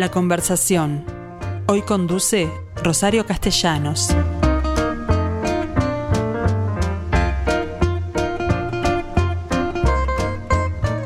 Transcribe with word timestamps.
La 0.00 0.10
conversación. 0.10 1.04
Hoy 1.66 1.82
conduce 1.82 2.50
Rosario 2.82 3.26
Castellanos. 3.26 4.08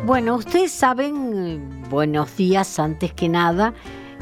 Bueno, 0.06 0.36
ustedes 0.36 0.70
saben, 0.70 1.82
buenos 1.90 2.36
días 2.36 2.78
antes 2.78 3.12
que 3.12 3.28
nada, 3.28 3.74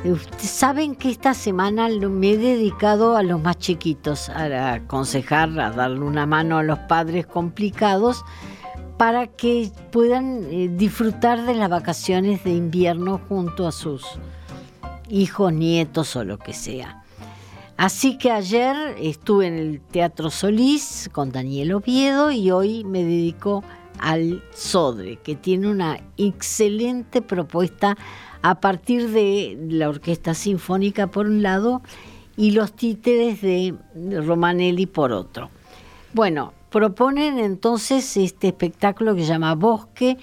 ustedes 0.07 0.49
saben 0.49 0.95
que 0.95 1.11
esta 1.11 1.35
semana 1.35 1.91
me 1.91 2.31
he 2.31 2.39
dedicado 2.39 3.19
a 3.19 3.23
los 3.23 3.43
más 3.43 3.59
chiquitos, 3.59 4.31
a 4.31 4.73
aconsejar, 4.73 5.51
a 5.61 5.71
darle 5.71 6.01
una 6.01 6.25
mano 6.25 6.57
a 6.57 6.63
los 6.63 6.79
padres 6.79 7.27
complicados 7.27 8.25
para 8.97 9.27
que 9.27 9.71
puedan 9.91 10.45
eh, 10.45 10.71
disfrutar 10.73 11.45
de 11.45 11.57
las 11.57 11.69
vacaciones 11.69 12.43
de 12.43 12.55
invierno 12.55 13.21
junto 13.29 13.67
a 13.67 13.73
sus 13.73 14.03
hijos, 15.13 15.53
nietos 15.53 16.17
o 16.17 16.25
lo 16.25 16.39
que 16.39 16.55
sea. 16.55 17.05
Así 17.77 18.17
que 18.17 18.31
ayer 18.31 18.97
estuve 18.99 19.47
en 19.47 19.59
el 19.59 19.81
Teatro 19.81 20.31
Solís 20.31 21.11
con 21.13 21.31
Daniel 21.31 21.75
Oviedo 21.75 22.31
y 22.31 22.51
hoy 22.51 22.85
me 22.85 23.05
dedico 23.05 23.63
al 23.99 24.43
Sodre, 24.55 25.17
que 25.17 25.37
tiene 25.37 25.71
una 25.71 26.01
excelente 26.17 27.23
propuesta 27.23 27.97
a 28.41 28.61
partir 28.61 29.11
de 29.11 29.59
la 29.69 29.89
Orquesta 29.89 30.35
Sinfónica 30.35 31.09
por 31.09 31.27
un 31.27 31.43
lado 31.43 31.83
y 32.37 32.53
los 32.53 32.73
títeres 32.73 33.41
de 33.43 33.75
Romanelli 33.95 34.87
por 34.87 35.13
otro. 35.13 35.51
Bueno, 36.15 36.53
proponen 36.71 37.39
entonces 37.39 38.17
este 38.17 38.49
espectáculo 38.49 39.15
que 39.15 39.23
se 39.23 39.29
llama 39.29 39.55
Bosque, 39.55 40.19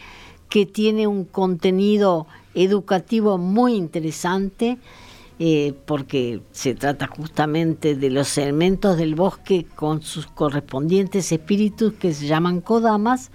que 0.49 0.65
tiene 0.65 1.07
un 1.07 1.25
contenido 1.25 2.27
educativo 2.53 3.37
muy 3.37 3.75
interesante, 3.75 4.77
eh, 5.39 5.73
porque 5.85 6.41
se 6.51 6.75
trata 6.75 7.07
justamente 7.07 7.95
de 7.95 8.09
los 8.09 8.37
elementos 8.37 8.97
del 8.97 9.15
bosque 9.15 9.65
con 9.75 10.01
sus 10.01 10.27
correspondientes 10.27 11.31
espíritus 11.31 11.93
que 11.93 12.13
se 12.13 12.27
llaman 12.27 12.61
kodamas, 12.61 13.31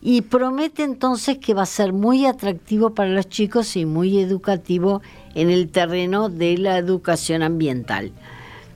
y 0.00 0.22
promete 0.22 0.84
entonces 0.84 1.38
que 1.38 1.54
va 1.54 1.62
a 1.62 1.66
ser 1.66 1.92
muy 1.92 2.26
atractivo 2.26 2.94
para 2.94 3.10
los 3.10 3.28
chicos 3.28 3.76
y 3.76 3.84
muy 3.84 4.18
educativo 4.18 5.02
en 5.34 5.50
el 5.50 5.70
terreno 5.70 6.28
de 6.28 6.56
la 6.56 6.78
educación 6.78 7.42
ambiental. 7.42 8.12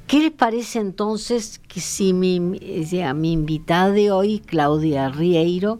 ¿Qué 0.06 0.18
les 0.18 0.32
parece 0.32 0.80
entonces 0.80 1.60
que 1.68 1.80
si 1.80 2.12
mi, 2.12 2.40
mi 2.40 3.32
invitada 3.32 3.90
de 3.90 4.10
hoy, 4.10 4.40
Claudia 4.40 5.08
Rieiro, 5.08 5.78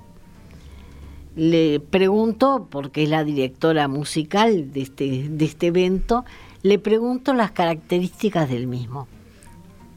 le 1.34 1.80
pregunto, 1.80 2.68
porque 2.70 3.04
es 3.04 3.08
la 3.08 3.24
directora 3.24 3.88
musical 3.88 4.72
de 4.72 4.82
este, 4.82 5.28
de 5.28 5.44
este 5.44 5.68
evento, 5.68 6.24
le 6.62 6.78
pregunto 6.78 7.34
las 7.34 7.50
características 7.52 8.48
del 8.48 8.66
mismo. 8.66 9.08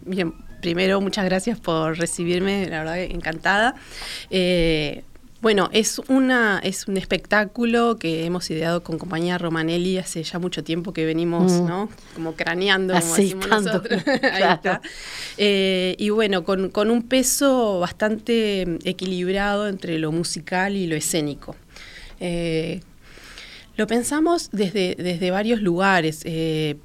Bien, 0.06 0.34
primero 0.62 1.02
muchas 1.02 1.26
gracias 1.26 1.60
por 1.60 1.98
recibirme, 1.98 2.68
la 2.68 2.80
verdad 2.80 3.00
encantada. 3.00 3.76
Eh, 4.30 5.04
bueno, 5.42 5.70
es, 5.74 6.00
una, 6.08 6.60
es 6.64 6.88
un 6.88 6.98
espectáculo 6.98 7.98
que 8.00 8.26
hemos 8.26 8.50
ideado 8.50 8.84
con 8.84 8.98
compañía 8.98 9.38
Romanelli 9.38 9.98
hace 9.98 10.24
ya 10.24 10.40
mucho 10.40 10.64
tiempo 10.64 10.94
que 10.94 11.06
venimos, 11.06 11.52
mm. 11.52 11.68
¿no? 11.68 11.90
Como 12.16 12.34
craneando, 12.34 12.94
como 13.00 13.16
decimos 13.16 13.48
nosotros. 13.48 14.02
Ahí 14.08 14.54
está. 14.54 14.82
Eh, 15.38 15.96
y 16.00 16.10
bueno, 16.10 16.44
con, 16.44 16.90
un 16.90 17.04
peso 17.04 17.80
bastante 17.80 18.80
equilibrado 18.86 19.68
entre 19.68 20.00
lo 20.00 20.12
musical 20.12 20.76
y 20.76 20.88
lo 20.88 20.96
escénico. 20.96 21.56
Eh, 22.20 22.82
lo 23.78 23.88
pensamos 23.88 24.50
desde, 24.52 24.96
desde 24.98 25.32
varios 25.32 25.62
lugares. 25.62 26.22
Eh, 26.24 26.78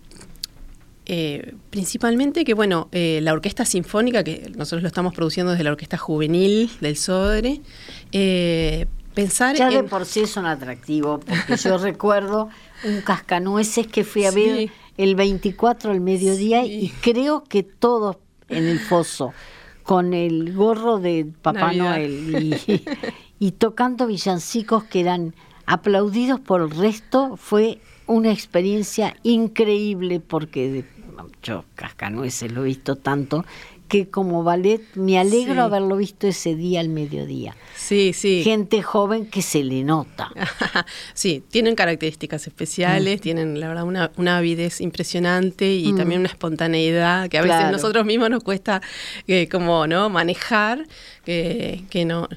principalmente 1.71 2.45
que, 2.45 2.55
bueno, 2.55 2.89
la 2.93 3.33
Orquesta 3.33 3.65
Sinfónica, 3.65 4.23
que 4.23 4.53
nosotros 4.57 4.83
lo 4.83 4.89
estamos 4.89 5.15
produciendo 5.15 5.53
desde 5.53 5.65
la 5.65 5.73
Orquesta 5.73 5.97
Juvenil 5.97 6.71
del 6.81 6.97
Sodre, 6.97 7.61
eh, 8.13 8.87
pensar 9.15 9.57
ya 9.57 9.71
de 9.71 9.83
por 9.85 10.07
sí 10.07 10.27
son 10.27 10.47
atractivos, 10.47 11.21
porque 11.25 11.57
yo 11.57 11.79
recuerdo 11.79 12.49
un 12.85 13.01
cascanueces 13.01 13.87
que 13.87 14.05
fui 14.05 14.25
a 14.25 14.31
ver 14.31 14.71
el 14.97 15.15
24 15.15 15.91
al 15.91 16.01
mediodía 16.01 16.65
y 16.65 16.93
creo 17.01 17.45
que 17.45 17.63
todos 17.63 18.17
en 18.49 18.67
el 18.67 18.79
foso, 18.79 19.33
con 19.83 20.13
el 20.13 20.53
gorro 20.55 20.99
de 20.99 21.27
Papá 21.43 21.73
Noel 21.73 22.61
y, 23.39 23.51
tocando 23.53 24.07
villancicos 24.07 24.85
que 24.85 25.01
eran 25.01 25.35
aplaudidos 25.67 26.41
por 26.41 26.61
el 26.61 26.71
resto, 26.71 27.37
fue 27.37 27.81
una 28.07 28.33
experiencia 28.33 29.17
increíble 29.23 30.21
porque 30.21 30.85
yo 31.43 31.65
cascanueces 31.75 32.53
lo 32.53 32.63
he 32.63 32.67
visto 32.67 32.97
tanto 32.97 33.45
que 33.91 34.09
como 34.09 34.45
ballet 34.45 34.81
me 34.95 35.19
alegro 35.19 35.63
haberlo 35.63 35.97
visto 35.97 36.29
ese 36.29 36.55
día 36.55 36.79
al 36.79 36.89
mediodía. 36.89 37.57
Sí, 37.75 38.13
sí. 38.15 38.43
Gente 38.45 38.83
joven 38.83 39.27
que 39.27 39.43
se 39.43 39.65
le 39.65 39.83
nota. 39.83 40.31
sí, 41.13 41.43
tienen 41.51 41.75
características 41.75 42.47
especiales, 42.47 43.19
mm. 43.19 43.23
tienen 43.23 43.59
la 43.59 43.67
verdad 43.67 43.83
una, 43.83 44.13
una 44.17 44.39
avidez 44.39 44.81
impresionante 44.81 45.75
y 45.75 45.93
mm. 45.93 45.97
también 45.97 46.21
una 46.21 46.29
espontaneidad 46.29 47.29
que 47.29 47.39
a 47.39 47.43
veces 47.43 47.73
nosotros 47.73 48.07
mismos 48.07 48.31
nos 48.31 48.45
cuesta 48.45 48.81
eh, 49.27 49.49
como 49.49 49.89
no 49.89 50.09
manejar, 50.09 50.87
que, 51.25 51.83
que 51.91 52.05
no 52.05 52.29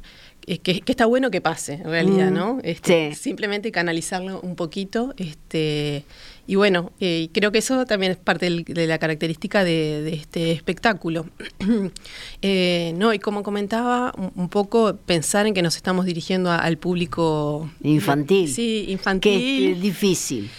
que, 0.46 0.82
que, 0.82 0.92
está 0.92 1.06
bueno 1.06 1.32
que 1.32 1.40
pase 1.40 1.74
en 1.76 1.86
realidad, 1.86 2.32
mm. 2.32 2.34
¿no? 2.34 2.60
Este, 2.64 3.16
Simplemente 3.16 3.72
canalizarlo 3.72 4.42
un 4.42 4.56
poquito, 4.56 5.14
este 5.18 6.04
y 6.46 6.56
bueno, 6.56 6.92
eh, 7.00 7.30
creo 7.32 7.54
que 7.54 7.60
eso 7.60 7.86
también 7.86 8.12
es 8.12 8.18
parte 8.18 8.50
de 8.50 8.88
la 8.88 8.98
característica 8.98 9.64
de, 9.64 10.14
este 10.14 10.52
espectáculo. 10.52 11.26
eh, 12.42 12.94
no, 12.98 13.14
y 13.14 13.20
como 13.20 13.44
comentaba, 13.44 14.14
un, 14.36 14.50
poco 14.50 14.98
pensar 14.98 15.48
en 15.48 15.54
que 15.54 15.62
nos 15.62 15.78
estamos 15.78 16.06
dirigiendo 16.06 16.52
al 16.52 16.78
público 16.78 17.72
infantil. 17.82 18.50
Sí, 18.50 18.86
infantil. 18.90 19.40
Que 19.40 19.72
es 19.72 19.82
difícil. 19.82 20.50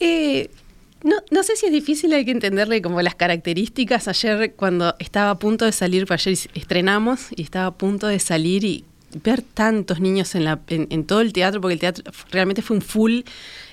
Eh, 0.00 0.48
no, 1.02 1.16
no 1.30 1.42
sé 1.42 1.54
si 1.56 1.66
es 1.66 1.72
difícil, 1.72 2.14
hay 2.14 2.24
que 2.24 2.30
entenderle 2.30 2.80
como 2.80 3.02
las 3.02 3.14
características. 3.14 4.08
Ayer 4.08 4.54
cuando 4.54 4.94
estaba 4.98 5.30
a 5.30 5.38
punto 5.38 5.66
de 5.66 5.72
salir, 5.72 6.06
ayer 6.08 6.38
estrenamos 6.54 7.28
y 7.36 7.42
estaba 7.42 7.66
a 7.66 7.74
punto 7.74 8.06
de 8.06 8.18
salir 8.20 8.64
y 8.64 8.84
ver 9.22 9.42
tantos 9.42 10.00
niños 10.00 10.34
en, 10.34 10.44
la, 10.44 10.60
en, 10.68 11.04
todo 11.04 11.20
el 11.20 11.32
teatro, 11.32 11.60
porque 11.60 11.74
el 11.74 11.80
teatro 11.80 12.04
realmente 12.30 12.62
fue 12.62 12.76
un 12.76 12.82
full. 12.82 13.20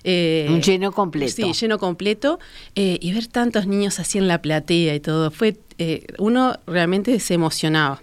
Eh, 0.04 0.48
un 0.50 0.62
lleno 0.62 0.92
completo. 0.92 1.34
Sí, 1.34 1.54
lleno 1.54 1.80
completo. 1.80 2.40
Eh, 2.76 2.98
y 3.02 3.14
ver 3.14 3.28
tantos 3.28 3.68
niños 3.68 4.00
así 4.00 4.18
en 4.18 4.28
la 4.28 4.42
platea 4.42 4.96
y 4.96 5.00
todo, 5.00 5.32
fue 5.32 5.58
eh, 5.78 6.06
uno 6.20 6.58
realmente 6.68 7.20
se 7.20 7.34
emocionaba. 7.34 8.02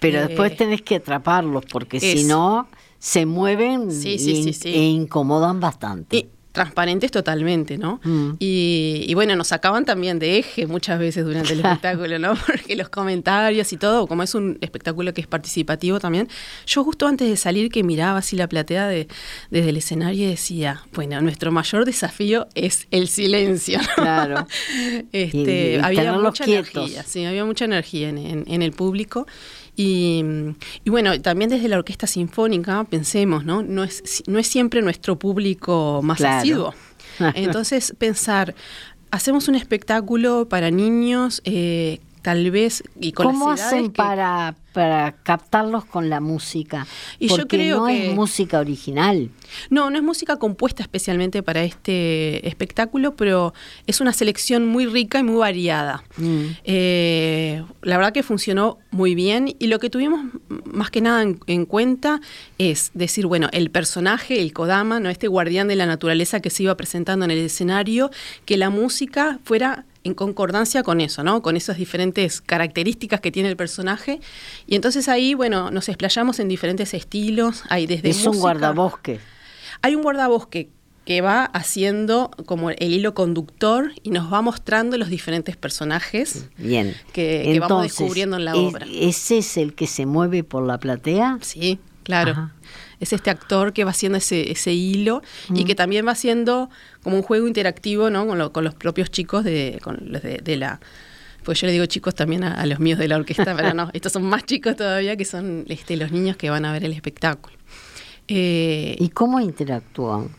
Pero 0.00 0.26
después 0.26 0.56
tenés 0.56 0.82
que 0.82 0.96
atraparlos, 0.96 1.64
porque 1.66 2.00
si 2.00 2.24
no, 2.24 2.68
se 2.98 3.26
mueven 3.26 3.88
e 3.90 4.84
incomodan 4.84 5.60
bastante 5.60 6.28
transparentes 6.56 7.10
totalmente, 7.10 7.76
¿no? 7.76 8.00
Mm. 8.02 8.36
Y, 8.38 9.12
bueno, 9.12 9.36
nos 9.36 9.48
sacaban 9.48 9.84
también 9.84 10.18
de 10.18 10.38
eje 10.38 10.66
muchas 10.66 10.98
veces 10.98 11.22
durante 11.22 11.52
el 11.52 11.60
espectáculo, 11.64 12.18
¿no? 12.18 12.34
Porque 12.34 12.74
los 12.76 12.88
comentarios 12.88 13.70
y 13.74 13.76
todo, 13.76 14.06
como 14.06 14.22
es 14.22 14.34
un 14.34 14.56
espectáculo 14.62 15.12
que 15.12 15.20
es 15.20 15.26
participativo 15.26 16.00
también, 16.00 16.30
yo 16.66 16.82
justo 16.82 17.06
antes 17.06 17.28
de 17.28 17.36
salir 17.36 17.70
que 17.70 17.82
miraba 17.82 18.20
así 18.20 18.36
la 18.36 18.48
platea 18.48 18.88
de, 18.88 19.06
desde 19.50 19.68
el 19.68 19.76
escenario 19.76 20.24
y 20.24 20.30
decía, 20.30 20.82
bueno, 20.94 21.20
nuestro 21.20 21.52
mayor 21.52 21.84
desafío 21.84 22.48
es 22.54 22.86
el 22.90 23.08
silencio. 23.08 23.78
Claro. 23.94 24.46
este, 25.12 25.78
había 25.82 26.10
mucha 26.14 26.44
energía, 26.44 27.02
sí, 27.02 27.26
había 27.26 27.44
mucha 27.44 27.66
energía 27.66 28.08
en 28.08 28.62
el 28.62 28.72
público. 28.72 29.26
Y, 29.76 30.24
bueno, 30.86 31.20
también 31.20 31.50
desde 31.50 31.68
la 31.68 31.76
orquesta 31.76 32.06
sinfónica, 32.06 32.84
pensemos, 32.84 33.44
¿no? 33.44 33.62
No 33.62 33.84
es, 33.84 34.22
no 34.26 34.38
es 34.38 34.46
siempre 34.46 34.80
nuestro 34.80 35.18
público 35.18 36.00
más 36.02 36.22
asiduo. 36.22 36.74
Entonces, 37.34 37.94
pensar, 37.98 38.54
hacemos 39.10 39.48
un 39.48 39.54
espectáculo 39.54 40.48
para 40.48 40.70
niños, 40.70 41.42
eh, 41.44 42.00
tal 42.26 42.50
vez, 42.50 42.82
y 43.00 43.12
con 43.12 43.26
¿Cómo 43.26 43.52
hacen 43.52 43.92
para 43.92 44.56
para 44.76 45.12
captarlos 45.22 45.86
con 45.86 46.10
la 46.10 46.20
música. 46.20 46.86
Y 47.18 47.28
porque 47.28 47.42
yo 47.42 47.48
creo 47.48 47.76
no 47.78 47.88
es 47.88 48.14
música 48.14 48.58
original. 48.58 49.30
No, 49.70 49.88
no 49.88 49.96
es 49.96 50.04
música 50.04 50.36
compuesta 50.36 50.82
especialmente 50.82 51.42
para 51.42 51.64
este 51.64 52.46
espectáculo, 52.46 53.16
pero 53.16 53.54
es 53.86 54.02
una 54.02 54.12
selección 54.12 54.68
muy 54.68 54.84
rica 54.84 55.18
y 55.18 55.22
muy 55.22 55.36
variada. 55.36 56.04
Mm. 56.18 56.44
Eh, 56.64 57.64
la 57.80 57.96
verdad 57.96 58.12
que 58.12 58.22
funcionó 58.22 58.76
muy 58.90 59.14
bien 59.14 59.56
y 59.58 59.68
lo 59.68 59.78
que 59.78 59.88
tuvimos 59.88 60.26
más 60.66 60.90
que 60.90 61.00
nada 61.00 61.22
en, 61.22 61.64
cuenta 61.64 62.20
es 62.58 62.90
decir, 62.92 63.24
bueno, 63.24 63.48
el 63.52 63.70
personaje, 63.70 64.42
el 64.42 64.52
Kodama, 64.52 65.00
¿no? 65.00 65.08
este 65.08 65.26
guardián 65.26 65.68
de 65.68 65.76
la 65.76 65.86
naturaleza 65.86 66.40
que 66.40 66.50
se 66.50 66.64
iba 66.64 66.76
presentando 66.76 67.24
en 67.24 67.30
el 67.30 67.38
escenario, 67.38 68.10
que 68.44 68.58
la 68.58 68.68
música 68.68 69.38
fuera 69.42 69.86
en 70.06 70.14
concordancia 70.14 70.82
con 70.82 71.00
eso, 71.00 71.22
¿no? 71.22 71.42
Con 71.42 71.56
esas 71.56 71.76
diferentes 71.76 72.40
características 72.40 73.20
que 73.20 73.32
tiene 73.32 73.48
el 73.48 73.56
personaje 73.56 74.20
y 74.66 74.76
entonces 74.76 75.08
ahí, 75.08 75.34
bueno, 75.34 75.70
nos 75.70 75.88
explayamos 75.88 76.38
en 76.38 76.48
diferentes 76.48 76.94
estilos. 76.94 77.64
Hay 77.68 77.86
desde 77.86 78.10
es 78.10 78.24
un 78.26 78.38
guardabosque. 78.38 79.20
Hay 79.82 79.94
un 79.94 80.02
guardabosque 80.02 80.70
que 81.04 81.20
va 81.20 81.44
haciendo 81.44 82.30
como 82.46 82.70
el 82.70 82.92
hilo 82.92 83.14
conductor 83.14 83.92
y 84.02 84.10
nos 84.10 84.32
va 84.32 84.42
mostrando 84.42 84.98
los 84.98 85.08
diferentes 85.08 85.56
personajes 85.56 86.48
Bien. 86.56 86.94
Que, 87.12 87.56
vamos 87.60 87.84
descubriendo 87.84 88.36
en 88.36 88.44
la 88.44 88.56
obra. 88.56 88.86
¿Ese 88.92 89.38
es 89.38 89.56
el 89.56 89.74
que 89.74 89.86
se 89.86 90.04
mueve 90.04 90.42
por 90.42 90.66
la 90.66 90.78
platea? 90.78 91.38
Sí, 91.42 91.78
claro. 92.02 92.50
Es 93.00 93.12
este 93.12 93.30
actor 93.30 93.72
que 93.72 93.84
va 93.84 93.90
haciendo 93.90 94.18
ese, 94.18 94.50
ese 94.50 94.72
hilo 94.72 95.22
y 95.52 95.64
que 95.64 95.74
también 95.74 96.06
va 96.06 96.12
haciendo 96.12 96.70
como 97.02 97.16
un 97.16 97.22
juego 97.22 97.46
interactivo 97.46 98.10
¿no? 98.10 98.26
con, 98.52 98.64
los 98.64 98.74
propios 98.74 99.10
chicos 99.10 99.44
de, 99.44 99.78
con 99.82 99.98
los 100.06 100.22
de, 100.22 100.56
la 100.56 100.80
pues 101.44 101.60
yo 101.60 101.66
le 101.68 101.72
digo 101.72 101.86
chicos 101.86 102.14
también 102.14 102.42
a, 102.42 102.66
los 102.66 102.80
míos 102.80 102.98
de 102.98 103.06
la 103.06 103.16
orquesta, 103.16 103.54
pero 103.54 103.72
no, 103.72 103.90
estos 103.92 104.12
son 104.12 104.24
más 104.24 104.44
chicos 104.44 104.74
todavía, 104.74 105.16
que 105.16 105.24
son 105.24 105.64
este, 105.68 105.96
los 105.96 106.10
niños 106.10 106.36
que 106.36 106.50
van 106.50 106.64
a 106.64 106.72
ver 106.72 106.84
el 106.84 106.92
espectáculo. 106.92 107.56
Eh, 108.26 108.96
¿Y 108.98 109.08
cómo 109.10 109.38
interactúan? 109.38 110.30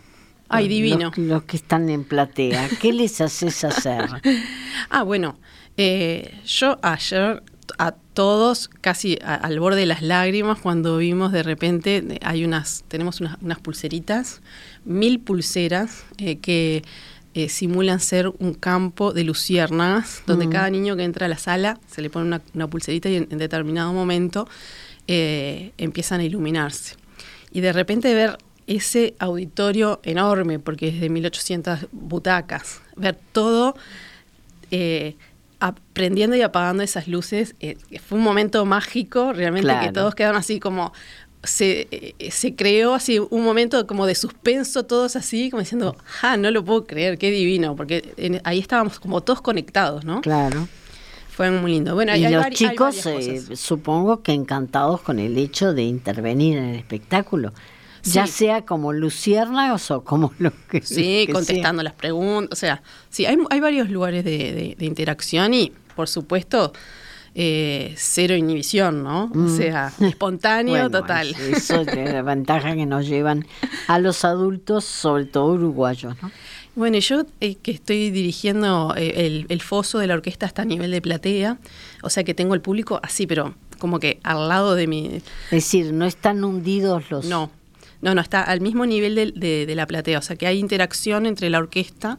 Ay, 0.49 0.67
divino. 0.67 1.11
Los, 1.15 1.43
que 1.43 1.57
están 1.57 1.89
en 1.89 2.03
platea, 2.03 2.69
¿qué 2.81 2.91
les 2.91 3.21
haces 3.21 3.63
hacer? 3.63 4.09
ah, 4.89 5.03
bueno, 5.03 5.37
eh, 5.77 6.41
yo 6.45 6.77
ayer 6.81 7.43
a 7.77 7.91
todos 7.91 8.69
casi 8.81 9.19
al 9.23 9.59
borde 9.59 9.81
de 9.81 9.85
las 9.85 10.01
lágrimas 10.01 10.59
cuando 10.59 10.97
vimos 10.97 11.31
de 11.31 11.43
repente 11.43 11.97
eh, 11.97 12.19
hay 12.23 12.45
unas 12.45 12.83
tenemos 12.87 13.21
unas, 13.21 13.59
pulseritas 13.59 14.41
mil 14.85 15.19
pulseras 15.19 16.05
que 16.41 16.83
simulan 17.49 17.99
ser 17.99 18.29
un 18.39 18.55
campo 18.55 19.13
de 19.13 19.23
luciérnagas 19.23 20.23
donde 20.25 20.47
mm. 20.47 20.49
cada 20.49 20.69
niño 20.71 20.95
que 20.95 21.03
entra 21.03 21.27
a 21.27 21.29
la 21.29 21.37
sala 21.37 21.79
se 21.87 22.01
le 22.01 22.09
pone 22.09 22.41
una, 22.53 22.67
pulserita 22.67 23.09
y 23.09 23.15
en, 23.15 23.27
en 23.29 23.37
determinado 23.37 23.93
momento 23.93 24.47
empiezan 25.07 26.21
a 26.21 26.23
iluminarse 26.23 26.95
y 27.51 27.61
de 27.61 27.73
repente 27.73 28.13
ver 28.13 28.37
ese 28.67 29.15
auditorio 29.17 30.01
enorme, 30.03 30.59
porque 30.59 30.89
es 30.89 30.99
de 30.99 31.09
1800 31.09 31.87
butacas, 31.91 32.81
ver 32.95 33.17
todo 33.31 33.75
eh, 34.71 35.15
aprendiendo 35.59 36.35
y 36.35 36.41
apagando 36.41 36.83
esas 36.83 37.07
luces, 37.07 37.55
eh, 37.59 37.77
fue 38.05 38.17
un 38.17 38.23
momento 38.23 38.65
mágico, 38.65 39.33
realmente 39.33 39.73
que 39.81 39.91
todos 39.91 40.15
quedaron 40.15 40.37
así 40.37 40.59
como, 40.59 40.93
se, 41.43 41.87
eh, 41.91 42.31
se, 42.31 42.55
creó 42.55 42.93
así 42.93 43.19
un 43.19 43.43
momento 43.43 43.87
como 43.87 44.05
de 44.05 44.15
suspenso, 44.15 44.83
todos 44.83 45.15
así, 45.15 45.49
como 45.49 45.61
diciendo, 45.61 45.95
ah, 46.21 46.37
no 46.37 46.51
lo 46.51 46.63
puedo 46.63 46.85
creer, 46.85 47.17
qué 47.17 47.31
divino, 47.31 47.75
porque 47.75 48.39
ahí 48.43 48.59
estábamos 48.59 48.99
como 48.99 49.21
todos 49.21 49.41
conectados, 49.41 50.03
¿no? 50.05 50.21
Claro. 50.21 50.67
Fue 51.29 51.51
muy 51.51 51.71
lindo. 51.71 51.93
Bueno, 51.93 52.15
y 52.15 52.27
los 52.27 52.49
chicos, 52.49 53.07
supongo 53.53 54.23
que 54.23 54.31
encantados 54.33 55.01
con 55.01 55.19
el 55.19 55.37
hecho 55.37 55.73
de 55.73 55.83
intervenir 55.83 56.57
en 56.57 56.65
el 56.65 56.75
espectáculo 56.75 57.53
ya 58.13 58.27
sea 58.27 58.65
como 58.65 58.93
luciérnagas 58.93 59.91
o 59.91 60.03
como 60.03 60.33
lo 60.39 60.51
que 60.69 60.81
Sí, 60.81 61.27
contestando 61.31 61.83
las 61.83 61.93
preguntas, 61.93 62.57
o 62.57 62.59
sea, 62.59 62.81
sí, 63.09 63.25
hay, 63.25 63.37
hay 63.49 63.59
varios 63.59 63.89
lugares 63.89 64.23
de, 64.23 64.75
interacción 64.79 65.53
y, 65.53 65.71
por 65.95 66.07
supuesto, 66.07 66.73
eh, 67.35 67.93
cero 67.97 68.35
inhibición, 68.35 69.03
¿no? 69.03 69.25
O 69.25 69.37
mm. 69.37 69.57
sea, 69.57 69.93
espontáneo 70.01 70.89
total. 70.89 71.35
Eso 71.51 71.81
es 71.81 72.13
la 72.13 72.21
ventaja 72.21 72.75
que 72.75 72.85
nos 72.85 73.07
llevan 73.07 73.45
a 73.87 73.99
los 73.99 74.25
adultos, 74.25 74.85
sobre 74.85 75.25
todo 75.25 75.53
uruguayos, 75.53 76.15
¿no? 76.21 76.31
Bueno, 76.75 76.99
yo 76.99 77.25
eh, 77.41 77.55
que 77.55 77.71
estoy 77.71 78.11
dirigiendo 78.11 78.93
eh, 78.95 79.25
el, 79.25 79.47
el, 79.49 79.61
foso 79.61 79.97
de 79.97 80.05
la 80.05 80.13
orquesta 80.13 80.45
hasta 80.45 80.63
nivel 80.63 80.91
de 80.91 81.01
platea, 81.01 81.57
o 82.03 82.09
sea 82.11 82.23
que 82.23 82.35
tengo 82.35 82.53
el 82.53 82.61
público 82.61 82.99
así, 83.01 83.25
pero 83.25 83.55
como 83.77 83.99
que 83.99 84.19
al 84.23 84.47
lado 84.47 84.75
de 84.75 84.87
mi... 84.87 85.07
Es 85.15 85.51
decir, 85.51 85.93
no 85.93 86.05
están 86.05 86.43
hundidos 86.43 87.09
los... 87.09 87.25
No, 87.25 87.51
no, 88.01 88.13
no, 88.15 88.21
está 88.21 88.43
al 88.43 88.61
mismo 88.61 88.85
nivel 88.85 89.15
de, 89.15 89.65
de, 89.65 89.75
la 89.75 89.87
platea, 89.87 90.19
o 90.19 90.21
sea 90.21 90.35
que 90.35 90.47
hay 90.47 90.59
interacción 90.59 91.25
entre 91.25 91.49
la 91.49 91.59
orquesta 91.59 92.17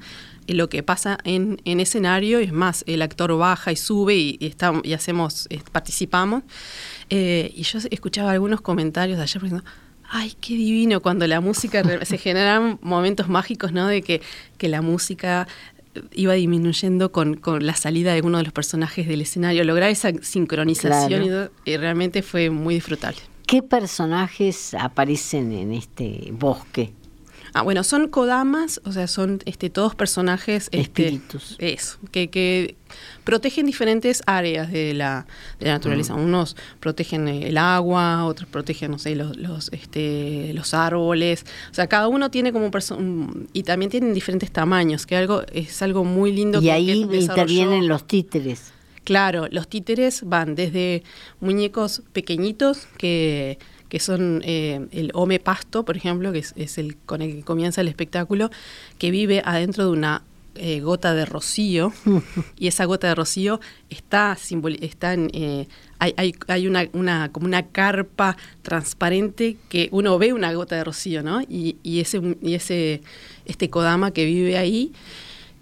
y 0.49 0.55
lo 0.55 0.71
que 0.71 0.83
pasa 0.83 1.19
en, 1.25 1.61
en 1.67 1.79
escenario, 1.79 2.39
es 2.39 2.53
más, 2.53 2.83
el 2.87 3.03
actor 3.03 3.37
baja 3.37 3.71
y 3.71 3.77
sube 3.77 4.17
y, 4.17 4.39
y 4.83 4.93
hacemos, 4.95 5.47
eh, 5.51 5.61
participamos. 5.73 6.43
Eh, 7.11 7.53
y 7.55 7.65
yo 7.65 7.79
escuchaba 7.91 8.31
algunos 8.31 8.63
comentarios 8.63 9.19
de 9.19 9.25
ayer 9.25 9.43
diciendo, 9.43 9.65
ay, 10.09 10.35
qué 10.41 10.55
divino, 10.55 11.01
cuando 11.01 11.27
la 11.27 11.43
música, 11.43 11.83
se 12.03 12.17
generan 12.19 12.79
momentos 12.81 13.29
mágicos, 13.29 13.73
¿no? 13.73 13.89
De 13.89 14.01
que, 14.01 14.23
que 14.57 14.69
la 14.69 14.81
música 14.81 15.47
iba 16.15 16.33
disminuyendo 16.33 17.13
con, 17.13 17.35
con, 17.35 17.67
la 17.67 17.75
salida 17.75 18.15
de 18.15 18.23
uno 18.23 18.39
de 18.39 18.45
los 18.45 18.53
personajes 18.55 19.07
del 19.07 19.21
escenario, 19.21 19.65
lograr 19.65 19.91
esa 19.91 20.13
sincronización 20.23 21.51
y 21.67 21.77
realmente 21.77 22.23
fue 22.23 22.49
muy 22.49 22.75
disfrutable. 22.75 23.21
¿Qué 23.49 23.63
personajes 23.63 24.75
aparecen 24.75 25.53
en 25.53 25.73
este 25.73 26.29
bosque? 26.33 26.93
Ah, 27.55 27.63
bueno, 27.63 27.83
son 27.83 28.09
kodamas, 28.09 28.79
o 28.85 28.93
sea, 28.93 29.07
son 29.07 29.41
este, 29.47 29.71
todos 29.71 29.95
personajes... 29.95 30.69
Este, 30.71 31.05
Espíritus. 31.05 31.57
eso, 31.59 31.97
que, 32.11 32.29
que, 32.29 32.77
protegen 33.25 33.65
diferentes 33.65 34.23
áreas 34.27 34.71
de 34.71 34.93
la, 34.93 35.27
de 35.59 35.65
la 35.65 35.73
naturaleza. 35.73 36.15
Mm. 36.15 36.25
Unos 36.25 36.57
protegen 36.79 37.27
el 37.27 37.57
agua, 37.57 38.27
otros 38.27 38.51
protegen, 38.51 38.91
no 38.91 38.99
sé, 38.99 39.17
los, 39.17 39.35
los, 39.39 39.73
este, 39.73 40.53
los 40.53 40.75
árboles. 40.75 41.47
O 41.71 41.75
sea, 41.75 41.87
cada 41.87 42.09
uno 42.09 42.31
tiene 42.31 42.53
como... 42.53 42.71
Y 43.55 43.63
también 43.63 43.91
tienen 43.91 44.13
diferentes 44.13 44.53
tamaños, 44.53 45.07
que 45.07 45.17
algo 45.17 45.41
es 45.55 45.81
algo 45.81 46.05
muy 46.05 46.33
lindo. 46.33 46.61
Y 46.61 46.69
ahí 46.69 46.91
intervienen 46.91 47.89
los 47.89 48.07
títeres. 48.07 48.75
Claro, 49.09 49.47
los 49.51 49.69
títeres 49.69 50.21
van 50.23 50.55
desde 50.55 51.03
muñecos 51.41 52.03
pequeñitos 52.13 52.87
que, 52.99 53.59
que 53.89 54.01
son 54.01 54.43
eh, 54.45 54.87
el 54.93 55.13
home 55.15 55.41
pasto, 55.41 55.83
por 55.87 55.97
ejemplo, 55.97 56.31
que 56.31 56.41
es, 56.41 56.77
el 56.77 56.95
con 56.99 57.23
el 57.23 57.37
que 57.37 57.43
comienza 57.43 57.81
el 57.81 57.89
espectáculo, 57.89 58.51
que 58.99 59.11
vive 59.11 59.41
adentro 59.47 59.87
de 59.87 59.93
una 59.93 60.25
eh, 60.57 60.81
gota 60.81 61.15
de 61.15 61.25
rocío 61.25 61.91
y 62.59 62.67
esa 62.67 62.85
gota 62.85 63.09
de 63.09 63.15
rocío 63.15 63.61
está, 63.89 64.37
está 64.83 65.15
en, 65.15 65.31
eh, 65.33 65.69
hay, 65.99 66.13
hay, 66.19 66.35
hay 66.47 66.67
una, 66.67 66.87
una, 66.93 67.33
como 67.33 67.47
una 67.47 67.67
carpa 67.67 68.37
transparente 68.61 69.57
que 69.71 69.89
uno 69.91 70.19
ve 70.19 70.35
una 70.35 70.53
gota 70.53 70.77
de 70.77 70.85
rocío, 70.85 71.23
¿no? 71.23 71.41
Y, 71.41 71.79
y 71.83 72.01
ese, 72.01 72.21
y 72.43 72.53
ese 72.53 73.01
este 73.47 73.71
Kodama 73.71 74.11
que 74.11 74.27
vive 74.27 74.59
ahí 74.59 74.93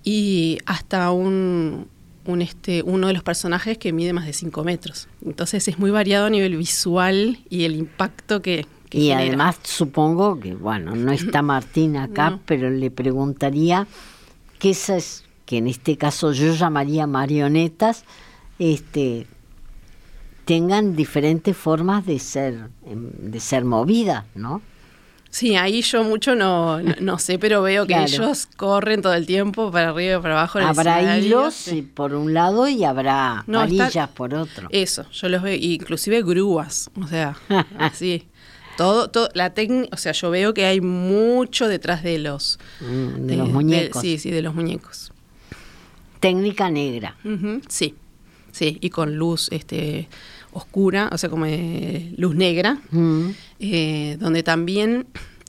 y 0.02 0.58
hasta 0.66 1.12
un, 1.12 1.88
un, 2.26 2.42
este, 2.42 2.82
uno 2.82 3.06
de 3.06 3.12
los 3.12 3.22
personajes 3.22 3.78
que 3.78 3.92
mide 3.92 4.12
más 4.12 4.26
de 4.26 4.32
5 4.32 4.64
metros. 4.64 5.08
Entonces 5.24 5.66
es 5.68 5.78
muy 5.78 5.90
variado 5.90 6.26
a 6.26 6.30
nivel 6.30 6.56
visual 6.56 7.38
y 7.48 7.64
el 7.64 7.76
impacto 7.76 8.42
que... 8.42 8.66
y 8.90 9.10
además 9.10 9.58
supongo 9.62 10.38
que, 10.40 10.54
bueno, 10.54 10.94
no 10.94 11.12
está 11.12 11.42
Martín 11.42 11.96
acá, 11.96 12.38
pero 12.46 12.70
le 12.70 12.90
preguntaría 12.90 13.86
que 14.58 14.70
esas, 14.70 15.24
que 15.44 15.58
en 15.58 15.68
este 15.68 15.96
caso 15.96 16.32
yo 16.32 16.54
llamaría 16.54 17.06
marionetas, 17.06 18.04
este 18.58 19.26
tengan 20.46 20.94
diferentes 20.94 21.56
formas 21.56 22.06
de 22.06 22.20
ser, 22.20 22.70
de 22.84 23.40
ser 23.40 23.64
movidas, 23.64 24.24
¿no? 24.36 24.62
Sí, 25.36 25.54
ahí 25.54 25.82
yo 25.82 26.02
mucho 26.02 26.34
no, 26.34 26.80
no, 26.80 27.18
sé, 27.18 27.38
pero 27.38 27.60
veo 27.60 27.86
que 27.86 27.94
ellos 27.94 28.48
corren 28.56 29.02
todo 29.02 29.12
el 29.12 29.26
tiempo 29.26 29.70
para 29.70 29.90
arriba 29.90 30.16
y 30.16 30.22
para 30.22 30.38
abajo. 30.38 30.60
habrá 30.60 31.18
hilos 31.18 31.68
por 31.92 32.14
un 32.14 32.32
lado 32.32 32.66
y 32.68 32.84
habrá 32.84 33.44
varillas 33.46 34.08
por 34.08 34.32
otro. 34.32 34.66
Eso, 34.70 35.04
yo 35.10 35.28
los 35.28 35.42
veo, 35.42 35.54
inclusive 35.54 36.22
grúas, 36.22 36.90
o 36.98 37.06
sea, 37.06 37.36
así. 37.78 38.26
Todo, 38.78 39.10
todo, 39.10 39.28
la 39.34 39.52
técnica, 39.52 39.90
o 39.92 39.98
sea, 39.98 40.12
yo 40.12 40.30
veo 40.30 40.54
que 40.54 40.64
hay 40.64 40.80
mucho 40.80 41.68
detrás 41.68 42.02
de 42.02 42.18
los, 42.18 42.58
mm, 42.80 43.26
de, 43.26 43.36
los 43.36 43.50
muñecos. 43.50 44.00
sí, 44.00 44.16
sí, 44.16 44.30
de 44.30 44.40
los 44.40 44.54
muñecos. 44.54 45.12
Técnica 46.18 46.70
negra. 46.70 47.14
sí, 47.68 47.94
sí, 48.52 48.78
y 48.80 48.88
con 48.88 49.16
luz, 49.16 49.50
este 49.52 50.08
oscura, 50.56 51.10
o 51.12 51.18
sea, 51.18 51.28
como 51.28 51.46
luz 52.16 52.34
negra, 52.34 52.78
mm. 52.90 53.28
eh, 53.60 54.16
donde 54.18 54.42
también 54.42 55.06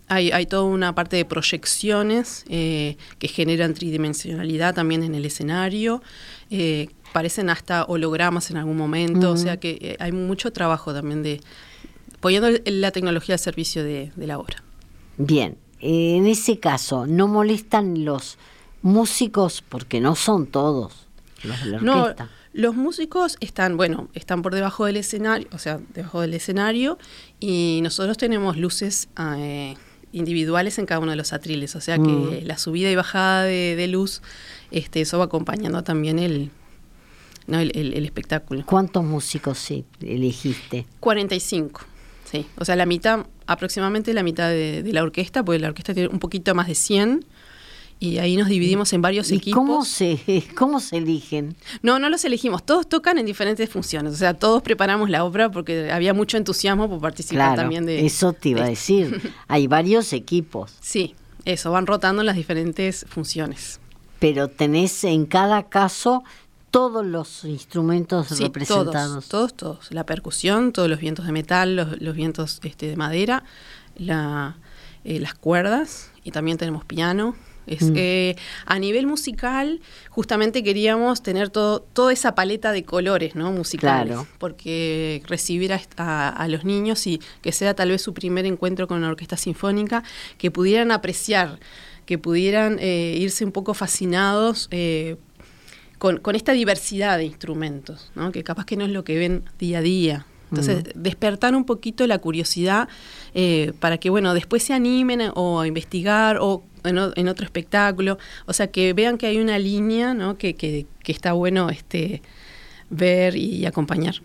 hay, 0.08 0.46
toda 0.46 0.64
una 0.64 0.96
parte 0.96 1.18
de 1.18 1.26
proyecciones 1.26 2.46
eh, 2.50 2.98
que 3.20 3.28
generan 3.28 3.74
tridimensionalidad 3.74 4.74
también 4.74 5.04
en 5.04 5.16
el 5.16 5.26
escenario. 5.26 6.02
Eh, 6.50 6.90
parecen 7.14 7.50
hasta 7.50 7.84
hologramas 7.86 8.52
en 8.52 8.58
algún 8.58 8.78
momento, 8.78 9.32
o 9.32 9.38
sea 9.38 9.58
que 9.58 9.98
hay 10.00 10.12
mucho 10.12 10.52
trabajo 10.52 10.94
también 10.94 11.24
de 11.24 11.42
poniendo 12.20 12.50
la 12.66 12.92
tecnología 12.92 13.36
al 13.36 13.40
servicio 13.40 13.84
de, 13.84 14.12
la 14.18 14.38
obra. 14.38 14.64
Bien, 15.18 15.58
en 15.80 16.28
ese 16.28 16.60
caso, 16.60 17.06
¿no 17.08 17.28
molestan 17.28 18.06
los 18.06 18.38
músicos 18.82 19.64
porque 19.68 20.00
no 20.00 20.16
son 20.16 20.48
todos 20.48 21.08
los 21.44 21.64
de 21.64 21.70
la 21.72 21.78
orquesta? 21.78 22.30
Los 22.54 22.76
músicos 22.76 23.38
están, 23.40 23.78
bueno, 23.78 24.10
están 24.14 24.42
por 24.42 24.56
debajo 24.56 24.86
del 24.86 24.98
escenario, 24.98 25.48
o 25.52 25.60
sea, 25.60 25.80
debajo 25.94 26.22
del 26.22 26.34
escenario, 26.34 26.98
y 27.40 27.82
nosotros 27.84 28.18
tenemos 28.18 28.58
luces 28.58 29.10
eh, 29.38 29.76
individuales 30.12 30.80
en 30.80 30.86
cada 30.86 31.00
uno 31.00 31.12
de 31.12 31.18
los 31.18 31.34
atriles, 31.34 31.76
o 31.76 31.82
sea 31.82 31.98
que 31.98 32.10
mm. 32.10 32.46
la 32.46 32.58
subida 32.58 32.90
y 32.90 32.96
bajada 32.96 33.44
de, 33.44 33.88
luz, 33.88 34.22
este, 34.72 35.02
eso 35.02 35.20
va 35.20 35.26
acompañando 35.26 35.84
también 35.84 36.20
el, 36.20 36.52
el, 37.48 38.06
espectáculo. 38.06 38.64
¿Cuántos 38.66 39.04
músicos 39.04 39.58
sí, 39.58 39.86
elegiste? 40.02 40.86
45. 41.00 41.82
Sí, 42.26 42.46
o 42.58 42.66
sea, 42.66 42.76
la 42.76 42.86
mitad, 42.86 43.26
aproximadamente 43.46 44.14
la 44.14 44.24
mitad 44.24 44.50
de, 44.50 44.84
la 44.92 45.04
orquesta, 45.04 45.44
porque 45.44 45.60
la 45.60 45.70
orquesta 45.70 45.94
tiene 45.94 46.10
un 46.10 46.20
poquito 46.20 46.54
más 46.56 46.68
de 46.68 46.76
100 46.76 47.26
y 48.00 48.20
ahí 48.20 48.38
nos 48.38 48.48
dividimos 48.48 48.94
en 48.94 49.02
varios 49.02 49.32
¿Y 49.32 49.36
equipos. 49.36 49.58
¿Cómo 49.58 49.86
se, 49.86 50.20
¿Cómo 50.56 50.80
se 50.80 50.98
eligen? 50.98 51.56
No, 51.82 52.00
no 52.00 52.10
los 52.10 52.24
elegimos, 52.26 52.66
todos 52.66 52.88
tocan 52.88 53.18
en 53.18 53.26
diferentes 53.26 53.70
funciones, 53.70 54.14
o 54.14 54.18
sea, 54.18 54.34
todos 54.34 54.62
preparamos 54.62 55.10
la 55.10 55.24
obra 55.24 55.50
porque 55.50 55.92
había 55.92 56.14
mucho 56.14 56.38
entusiasmo 56.38 56.90
por 56.90 57.00
participar 57.00 57.56
también 57.56 57.86
de... 57.86 58.06
Eso 58.06 58.34
te 58.34 58.50
iba 58.50 58.64
a 58.64 58.70
decir, 58.70 59.34
hay 59.48 59.68
varios 59.68 60.14
equipos. 60.14 60.74
Sí, 60.82 61.16
eso, 61.46 61.72
van 61.72 61.88
rotando 61.88 62.22
en 62.22 62.26
las 62.26 62.36
diferentes 62.36 63.06
funciones. 63.10 63.80
Pero 64.20 64.48
tenés 64.48 65.04
en 65.04 65.26
cada 65.26 65.64
caso 65.70 66.24
todos 66.72 67.06
los 67.06 67.46
instrumentos 67.46 68.40
representados. 68.40 69.28
Todos, 69.30 69.54
todos, 69.56 69.92
La 69.92 70.06
percusión, 70.06 70.74
todos 70.74 70.90
los 70.90 71.00
vientos 71.00 71.26
de 71.26 71.32
metal, 71.32 71.76
los, 71.76 72.16
vientos 72.16 72.60
este, 72.64 72.88
de 72.88 72.96
madera, 72.96 73.44
la, 73.96 74.58
eh, 75.04 75.20
las 75.20 75.34
cuerdas 75.34 76.12
y 76.24 76.32
también 76.32 76.58
tenemos 76.58 76.84
piano. 76.86 77.36
Es, 77.68 77.84
mm. 77.84 77.94
eh, 77.96 78.36
a 78.66 78.80
nivel 78.80 79.06
musical, 79.08 79.82
justamente 80.10 80.64
queríamos 80.64 81.22
tener 81.22 81.50
todo, 81.50 81.82
toda 81.82 82.14
esa 82.14 82.34
paleta 82.34 82.72
de 82.72 82.84
colores 82.84 83.36
¿no? 83.36 83.52
musicales, 83.52 84.14
claro. 84.14 84.28
porque 84.40 85.22
recibir 85.28 85.74
a, 85.74 86.30
a, 86.30 86.48
los 86.48 86.64
niños 86.64 87.06
y 87.08 87.22
que 87.42 87.52
sea 87.52 87.74
tal 87.76 87.90
vez 87.90 88.02
su 88.02 88.14
primer 88.14 88.46
encuentro 88.46 88.88
con 88.88 88.98
una 88.98 89.10
orquesta 89.10 89.38
sinfónica, 89.38 90.04
que 90.38 90.50
pudieran 90.50 90.92
apreciar, 90.92 91.60
que 92.06 92.18
pudieran 92.18 92.78
eh, 92.80 93.18
irse 93.20 93.44
un 93.44 93.52
poco 93.52 93.74
fascinados 93.74 94.70
con, 95.98 96.18
con, 96.18 96.36
esta 96.36 96.54
diversidad 96.54 97.18
de 97.18 97.26
instrumentos, 97.26 98.12
¿no? 98.16 98.32
que 98.32 98.44
capaz 98.44 98.66
que 98.66 98.78
no 98.78 98.86
es 98.86 98.92
lo 98.92 99.04
que 99.04 99.18
ven 99.18 99.44
día 99.60 99.80
a 99.80 99.82
día. 99.82 100.26
Entonces, 100.50 100.86
despertar 100.96 101.56
un 101.56 101.66
poquito 101.66 102.08
la 102.08 102.20
curiosidad 102.20 102.88
eh, 103.34 103.74
para 103.80 103.98
que, 103.98 104.10
bueno, 104.10 104.34
después 104.34 104.64
se 104.64 104.74
animen 104.74 105.32
o 105.36 105.60
a 105.60 105.68
investigar 105.68 106.38
o 106.40 106.64
en, 106.84 106.98
otro 107.28 107.46
espectáculo. 107.46 108.18
O 108.46 108.54
sea, 108.54 108.68
que 108.68 108.94
vean 108.94 109.18
que 109.18 109.28
hay 109.28 109.40
una 109.40 109.60
línea, 109.60 110.14
¿no? 110.14 110.38
Que, 110.38 110.56
que, 110.56 110.86
que 111.04 111.12
está 111.12 111.34
bueno 111.34 111.70
este, 111.70 112.22
ver 112.90 113.36
y 113.36 113.66
acompañar. 113.66 114.16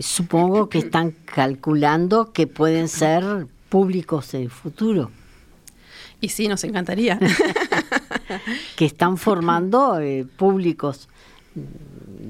supongo 0.00 0.68
que 0.68 0.78
están 0.78 1.12
calculando 1.24 2.32
que 2.32 2.46
pueden 2.46 2.88
ser 2.88 3.46
públicos 3.68 4.32
del 4.32 4.50
futuro. 4.50 5.10
Y 6.20 6.30
sí, 6.30 6.48
nos 6.48 6.64
encantaría. 6.64 7.18
que 8.76 8.84
están 8.84 9.16
formando 9.16 10.00
eh, 10.00 10.26
públicos 10.36 11.08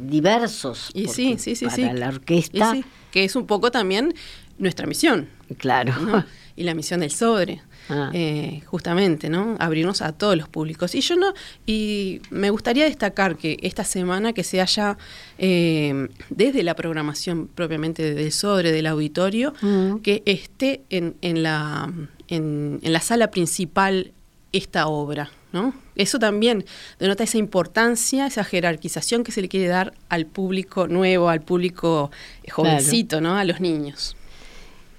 diversos. 0.08 0.90
Y 0.94 1.08
sí, 1.08 1.37
sí, 1.38 1.54
sí, 1.56 1.66
para 1.66 1.92
la 1.92 2.08
orquesta. 2.08 2.76
que 3.11 3.25
es 3.25 3.37
un 3.37 3.47
poco 3.47 3.70
también 3.70 4.14
nuestra 4.58 4.87
misión. 4.87 5.28
Claro. 5.56 5.92
Y 6.56 6.64
la 6.64 6.75
misión 6.75 7.00
del 7.00 7.11
Sodre. 7.11 7.62
Ah. 7.88 8.11
Eh, 8.12 8.61
justamente, 8.66 9.30
¿no? 9.30 9.56
Abrirnos 9.58 10.02
a 10.02 10.12
todos 10.12 10.37
los 10.37 10.49
públicos. 10.49 10.94
Y 10.94 11.00
yo 11.00 11.16
no, 11.16 11.32
y 11.64 12.20
me 12.30 12.50
gustaría 12.50 12.85
destacar 12.85 13.37
que 13.38 13.56
esta 13.62 13.85
semana 13.85 14.35
que 14.35 14.44
se 14.44 14.61
haya, 14.61 14.99
eh, 15.38 16.08
desde 16.28 16.62
la 16.62 16.76
programación 16.76 17.49
propiamente 17.49 18.14
del 18.14 18.30
Sodre, 18.32 18.73
del 18.73 18.87
auditorio, 18.87 19.54
mm. 19.62 19.97
que 20.00 20.23
esté 20.26 20.82
en, 20.90 21.16
en, 21.23 21.42
la, 21.42 21.90
en, 22.28 22.78
en 22.82 22.92
la 22.92 23.00
sala 23.00 23.30
principal 23.30 24.12
esta 24.52 24.88
obra. 24.88 25.30
¿No? 25.52 25.75
Eso 25.97 26.19
también 26.19 26.64
denota 26.99 27.25
esa 27.25 27.38
importancia, 27.38 28.26
esa 28.26 28.45
jerarquización 28.45 29.25
que 29.25 29.33
se 29.33 29.43
le 29.43 29.49
quiere 29.49 29.69
dar 29.69 29.95
al 30.09 30.26
público 30.26 30.87
nuevo, 30.88 31.28
al 31.28 31.43
público 31.43 32.11
jovencito, 32.50 33.21
¿no? 33.21 33.37
a 33.37 33.45
los 33.45 33.61
niños. 33.61 34.14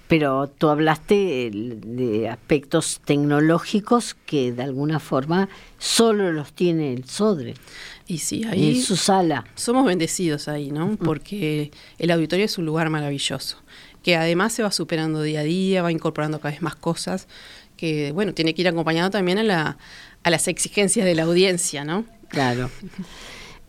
Pero 0.09 0.47
tú 0.47 0.69
hablaste 0.69 1.51
de 1.53 2.29
aspectos 2.29 2.99
tecnológicos 3.05 4.15
que 4.25 4.51
de 4.51 4.63
alguna 4.63 4.99
forma 4.99 5.49
solo 5.77 6.31
los 6.31 6.51
tiene 6.51 6.93
el 6.93 7.05
Sodre. 7.05 7.53
Y 8.07 8.17
sí, 8.17 8.43
ahí 8.45 8.77
en 8.77 8.81
su 8.81 8.95
sala. 8.95 9.45
Somos 9.53 9.85
bendecidos 9.85 10.47
ahí, 10.47 10.71
¿no? 10.71 10.97
Porque 10.97 11.69
el 11.99 12.09
auditorio 12.09 12.45
es 12.45 12.57
un 12.57 12.65
lugar 12.65 12.89
maravilloso, 12.89 13.57
que 14.01 14.15
además 14.15 14.51
se 14.51 14.63
va 14.63 14.71
superando 14.71 15.21
día 15.21 15.41
a 15.41 15.43
día, 15.43 15.83
va 15.83 15.91
incorporando 15.91 16.39
cada 16.39 16.53
vez 16.53 16.63
más 16.63 16.75
cosas 16.75 17.27
que, 17.79 18.11
bueno, 18.11 18.33
tiene 18.33 18.53
que 18.53 18.63
ir 18.63 18.67
acompañado 18.67 19.09
también 19.09 19.37
a, 19.37 19.43
la, 19.43 19.77
a 20.23 20.29
las 20.29 20.47
exigencias 20.47 21.05
de 21.05 21.15
la 21.15 21.23
audiencia, 21.23 21.83
¿no? 21.83 22.05
Claro. 22.29 22.69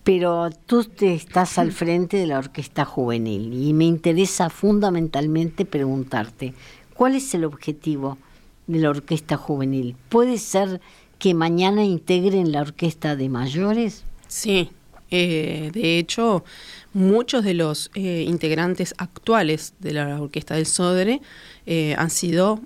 Pero 0.04 0.50
tú 0.66 0.84
te 0.84 1.14
estás 1.14 1.58
al 1.58 1.72
frente 1.72 2.16
de 2.16 2.26
la 2.26 2.38
orquesta 2.38 2.84
juvenil 2.84 3.52
y 3.52 3.72
me 3.74 3.84
interesa 3.84 4.50
fundamentalmente 4.50 5.64
preguntarte, 5.64 6.54
¿cuál 6.94 7.16
es 7.16 7.34
el 7.34 7.44
objetivo 7.44 8.18
de 8.66 8.78
la 8.78 8.90
orquesta 8.90 9.36
juvenil? 9.36 9.96
¿Puede 10.08 10.38
ser 10.38 10.80
que 11.18 11.34
mañana 11.34 11.84
integren 11.84 12.50
la 12.50 12.62
orquesta 12.62 13.14
de 13.14 13.28
mayores? 13.28 14.04
Sí, 14.26 14.70
eh, 15.10 15.70
de 15.72 15.98
hecho, 15.98 16.44
muchos 16.92 17.44
de 17.44 17.54
los 17.54 17.90
eh, 17.94 18.24
integrantes 18.26 18.94
actuales 18.96 19.74
de 19.80 19.92
la 19.92 20.20
orquesta 20.20 20.54
del 20.54 20.66
Sodre 20.66 21.20
eh, 21.66 21.94
han 21.98 22.10
sido 22.10 22.60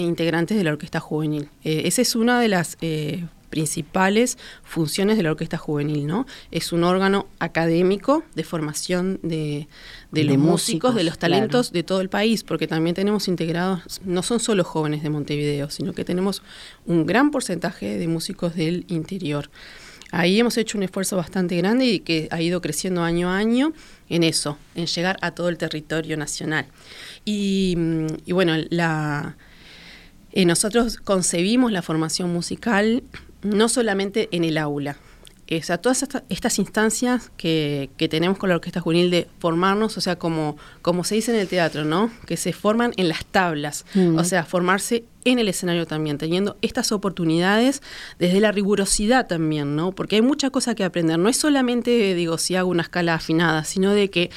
integrantes 0.00 0.56
de 0.56 0.64
la 0.64 0.72
orquesta 0.72 1.00
juvenil. 1.00 1.48
Eh, 1.64 1.82
esa 1.84 2.02
es 2.02 2.14
una 2.14 2.40
de 2.40 2.48
las 2.48 2.76
eh, 2.80 3.24
principales 3.52 4.38
funciones 4.64 5.18
de 5.18 5.22
la 5.22 5.30
orquesta 5.30 5.58
juvenil, 5.58 6.06
¿no? 6.06 6.26
Es 6.50 6.72
un 6.72 6.84
órgano 6.84 7.26
académico 7.38 8.24
de 8.34 8.44
formación 8.44 9.20
de, 9.22 9.68
los 10.10 10.38
músicos, 10.38 10.94
de 10.94 11.04
los 11.04 11.18
talentos 11.18 11.70
de 11.70 11.82
todo 11.82 12.00
el 12.00 12.08
país, 12.08 12.44
porque 12.44 12.66
también 12.66 12.96
tenemos 12.96 13.28
integrados, 13.28 14.00
no 14.06 14.22
son 14.22 14.40
solo 14.40 14.64
jóvenes 14.64 15.02
de 15.02 15.10
Montevideo, 15.10 15.68
sino 15.68 15.92
que 15.92 16.02
tenemos 16.02 16.42
un 16.86 17.04
gran 17.04 17.30
porcentaje 17.30 17.98
de 17.98 18.08
músicos 18.08 18.54
del 18.54 18.86
interior. 18.88 19.50
Ahí 20.12 20.40
hemos 20.40 20.56
hecho 20.56 20.78
un 20.78 20.84
esfuerzo 20.84 21.16
bastante 21.18 21.54
grande 21.58 21.84
y 21.84 22.00
que 22.00 22.28
ha 22.30 22.40
ido 22.40 22.62
creciendo 22.62 23.02
año 23.02 23.28
a 23.28 23.36
año 23.36 23.74
en 24.08 24.22
eso, 24.22 24.56
en 24.74 24.86
llegar 24.86 25.18
a 25.20 25.32
todo 25.32 25.50
el 25.50 25.58
territorio 25.58 26.16
nacional. 26.16 26.64
y 27.26 27.74
mm, 27.76 28.32
bueno, 28.32 28.54
la, 28.70 29.36
eh, 30.32 30.44
nosotros 30.44 30.96
concebimos 30.98 31.72
la 31.72 31.82
formación 31.82 32.32
musical 32.32 33.02
no 33.42 33.68
solamente 33.68 34.28
en 34.32 34.44
el 34.44 34.58
aula, 34.58 34.96
o 35.58 35.62
sea, 35.62 35.78
todas 35.78 36.04
estas 36.28 36.58
instancias 36.58 37.30
que, 37.36 37.90
tenemos 38.10 38.38
con 38.38 38.48
la 38.48 38.56
Orquesta 38.56 38.80
Juvenil 38.80 39.10
de 39.10 39.28
formarnos, 39.38 39.96
o 39.96 40.00
sea, 40.00 40.16
como, 40.16 40.56
como 40.80 41.04
se 41.04 41.14
dice 41.16 41.32
en 41.34 41.40
el 41.40 41.48
teatro, 41.48 41.84
¿no? 41.84 42.10
Que 42.26 42.36
se 42.36 42.52
forman 42.52 42.92
en 42.96 43.08
las 43.08 43.24
tablas, 43.26 43.84
mm. 43.94 44.18
o 44.18 44.24
sea, 44.24 44.44
formarse 44.44 45.04
en 45.24 45.38
el 45.38 45.48
escenario 45.48 45.86
también, 45.86 46.18
teniendo 46.18 46.56
estas 46.62 46.90
oportunidades 46.92 47.82
desde 48.18 48.40
la 48.40 48.52
rigurosidad 48.52 49.26
también, 49.26 49.76
¿no? 49.76 49.92
Porque 49.92 50.16
hay 50.16 50.22
mucha 50.22 50.50
cosa 50.50 50.74
que 50.74 50.84
aprender. 50.84 51.18
No 51.18 51.28
es 51.28 51.36
solamente, 51.36 52.14
digo, 52.14 52.38
si 52.38 52.56
hago 52.56 52.70
una 52.70 52.82
escala 52.82 53.14
afinada, 53.14 53.64
sino 53.64 53.92
de 53.92 54.10
que 54.10 54.30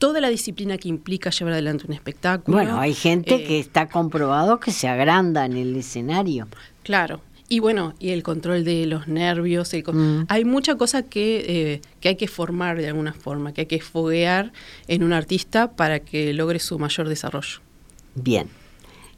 toda 0.00 0.20
la 0.20 0.30
disciplina 0.30 0.78
que 0.78 0.88
implica 0.88 1.30
llevar 1.30 1.52
adelante 1.52 1.84
un 1.86 1.92
espectáculo. 1.92 2.56
Bueno, 2.56 2.80
hay 2.80 2.94
gente 2.94 3.34
eh, 3.36 3.44
que 3.44 3.60
está 3.60 3.88
comprobado 3.88 4.58
que 4.58 4.72
se 4.72 4.88
agranda 4.88 5.44
en 5.44 5.56
el 5.56 5.76
escenario. 5.76 6.48
Claro, 6.82 7.20
y 7.50 7.60
bueno, 7.60 7.94
y 7.98 8.10
el 8.10 8.22
control 8.22 8.64
de 8.64 8.86
los 8.86 9.08
nervios. 9.08 9.72
Mm. 9.74 10.22
Hay 10.28 10.44
mucha 10.44 10.76
cosa 10.76 11.02
que, 11.02 11.44
eh, 11.46 11.80
que 12.00 12.08
hay 12.08 12.16
que 12.16 12.28
formar 12.28 12.78
de 12.78 12.88
alguna 12.88 13.12
forma, 13.12 13.52
que 13.52 13.62
hay 13.62 13.66
que 13.66 13.80
foguear 13.80 14.52
en 14.88 15.02
un 15.02 15.12
artista 15.12 15.72
para 15.72 16.00
que 16.00 16.32
logre 16.32 16.60
su 16.60 16.78
mayor 16.78 17.08
desarrollo. 17.08 17.58
Bien. 18.14 18.48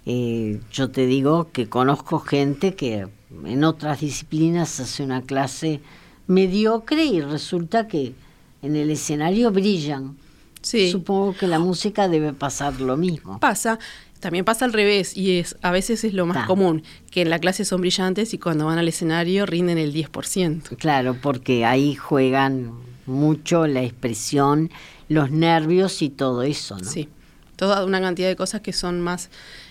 Eh, 0.05 0.61
yo 0.73 0.91
te 0.91 1.07
digo 1.07 1.53
que 1.53 1.69
conozco 1.69 2.19
gente 2.19 2.75
que 2.75 3.07
en 3.45 3.65
otras 3.65 4.01
disciplinas 4.01 4.81
hace 4.81 5.05
una 5.05 5.23
clase 5.23 5.81
mediocre 6.27 7.05
y 7.05 7.21
resulta 7.21 7.87
que 7.87 8.15
en 8.63 8.75
el 8.75 8.91
escenario 8.91 9.53
brillan. 9.53 10.17
Sí. 10.63 10.91
Supongo 10.91 11.35
que 11.35 11.47
la 11.47 11.59
música 11.59 12.09
debe 12.09 12.33
pasar 12.33 12.81
lo 12.81 12.97
mismo. 12.97 13.39
Pasa. 13.41 13.79
También 14.21 14.45
pasa 14.45 14.65
al 14.65 14.73
revés 14.73 15.17
y 15.17 15.41
es 15.41 15.57
a 15.63 15.73
veces 15.73 16.05
es 16.05 16.15
lo 16.15 16.27
más 16.27 16.47
común, 16.47 16.85
que 17.11 17.23
en 17.23 17.31
la 17.31 17.41
clase 17.41 17.65
son 17.65 17.81
brillantes 17.81 18.33
y 18.35 18.39
cuando 18.39 18.67
van 18.67 18.79
al 18.79 18.87
escenario 18.87 19.47
rinden 19.47 19.79
el 19.79 19.93
10%. 19.93 20.77
Claro, 20.77 21.17
porque 21.21 21.65
ahí 21.65 21.97
juegan 21.97 22.71
mucho 23.07 23.67
la 23.67 23.83
expresión, 23.83 24.71
los 25.09 25.33
nervios 25.33 26.03
y 26.03 26.09
todo 26.09 26.45
eso, 26.45 26.79
¿no? 26.79 26.85
Sí, 26.85 27.09
toda 27.57 27.85
una 27.85 28.01
cantidad 28.01 28.29
de 28.29 28.37
cosas 28.37 28.61
que 28.61 28.73
son 28.73 29.01
más 29.01 29.29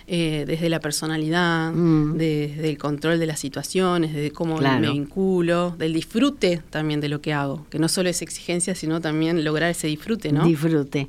eh, 0.07 0.45
desde 0.47 0.69
la 0.69 0.79
personalidad, 0.79 1.71
mm. 1.71 2.17
desde 2.17 2.69
el 2.69 2.77
control 2.77 3.19
de 3.19 3.25
las 3.25 3.39
situaciones, 3.39 4.13
de 4.13 4.31
cómo 4.31 4.57
me 4.57 4.81
vinculo, 4.81 5.75
del 5.77 5.93
disfrute 5.93 6.61
también 6.69 7.01
de 7.01 7.09
lo 7.09 7.21
que 7.21 7.33
hago, 7.33 7.65
que 7.69 7.79
no 7.79 7.87
solo 7.87 8.09
es 8.09 8.21
exigencia, 8.21 8.75
sino 8.75 9.01
también 9.01 9.43
lograr 9.43 9.71
ese 9.71 9.87
disfrute, 9.87 10.31
¿no? 10.31 10.45
Disfrute, 10.45 11.07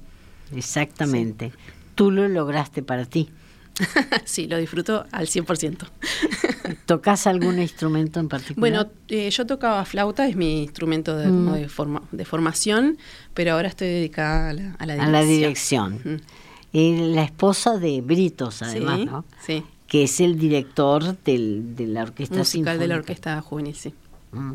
exactamente 0.54 1.52
tú 1.94 2.10
lo 2.10 2.28
lograste 2.28 2.82
para 2.82 3.04
ti. 3.04 3.28
sí, 4.24 4.46
lo 4.46 4.58
disfruto 4.58 5.06
al 5.12 5.26
100%. 5.26 5.86
¿Tocas 6.86 7.26
algún 7.26 7.60
instrumento 7.60 8.20
en 8.20 8.28
particular? 8.28 8.58
Bueno, 8.58 8.90
eh, 9.08 9.30
yo 9.30 9.46
tocaba 9.46 9.84
flauta, 9.84 10.26
es 10.26 10.36
mi 10.36 10.62
instrumento 10.62 11.16
de, 11.16 11.28
mm. 11.28 11.68
de, 12.12 12.24
formación, 12.24 12.98
pero 13.34 13.52
ahora 13.52 13.68
estoy 13.68 13.88
dedicada 13.88 14.50
a 14.50 14.52
la, 14.52 14.94
dirección. 14.94 15.00
A 15.00 15.10
la 15.10 15.22
dirección. 15.22 16.22
La 16.72 17.22
esposa 17.22 17.78
de 17.78 18.00
Britos, 18.00 18.62
además, 18.62 19.00
¿no? 19.00 19.24
Sí. 19.44 19.62
Que 19.86 20.04
es 20.04 20.20
el 20.20 20.38
director 20.38 21.16
del, 21.22 21.76
de 21.76 21.86
la 21.86 22.02
orquesta 22.02 22.36
Musical 22.36 22.78
de 22.78 22.88
la 22.88 22.96
orquesta 22.96 23.40
juvenil, 23.42 23.74
sí. 23.74 23.92
Mm. 24.32 24.52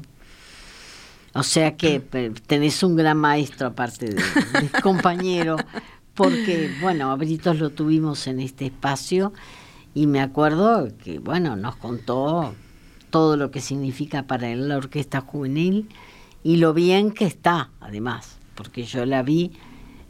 O 1.33 1.43
sea 1.43 1.77
que 1.77 1.99
tenés 2.47 2.81
un 2.81 2.95
gran 2.95 3.17
maestro 3.17 3.67
aparte 3.67 4.07
de, 4.07 4.23
compañero, 4.83 5.57
porque, 6.15 6.71
bueno, 6.81 7.11
a 7.11 7.15
Britos 7.15 7.59
lo 7.59 7.69
tuvimos 7.69 8.25
en 8.25 8.39
este 8.39 8.65
espacio 8.65 9.33
y 9.93 10.07
me 10.07 10.19
acuerdo 10.19 10.89
que, 11.03 11.19
bueno, 11.19 11.55
nos 11.55 11.75
contó 11.75 12.55
todo 13.11 13.37
lo 13.37 13.51
que 13.51 13.61
significa 13.61 14.23
para 14.23 14.49
él 14.49 14.67
la 14.67 14.77
orquesta 14.77 15.21
juvenil 15.21 15.89
y 16.43 16.57
lo 16.57 16.73
bien 16.73 17.11
que 17.11 17.25
está, 17.25 17.69
además, 17.79 18.37
porque 18.55 18.83
yo 18.83 19.05
la 19.05 19.21
vi 19.21 19.51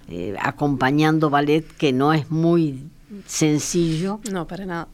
eh, 0.10 0.36
acompañando 0.40 1.30
ballet, 1.30 1.66
que 1.78 1.92
no 1.92 2.14
es 2.14 2.30
muy 2.30 2.84
sencillo. 3.26 4.20
No, 4.32 4.48
para 4.48 4.66
nada. 4.66 4.88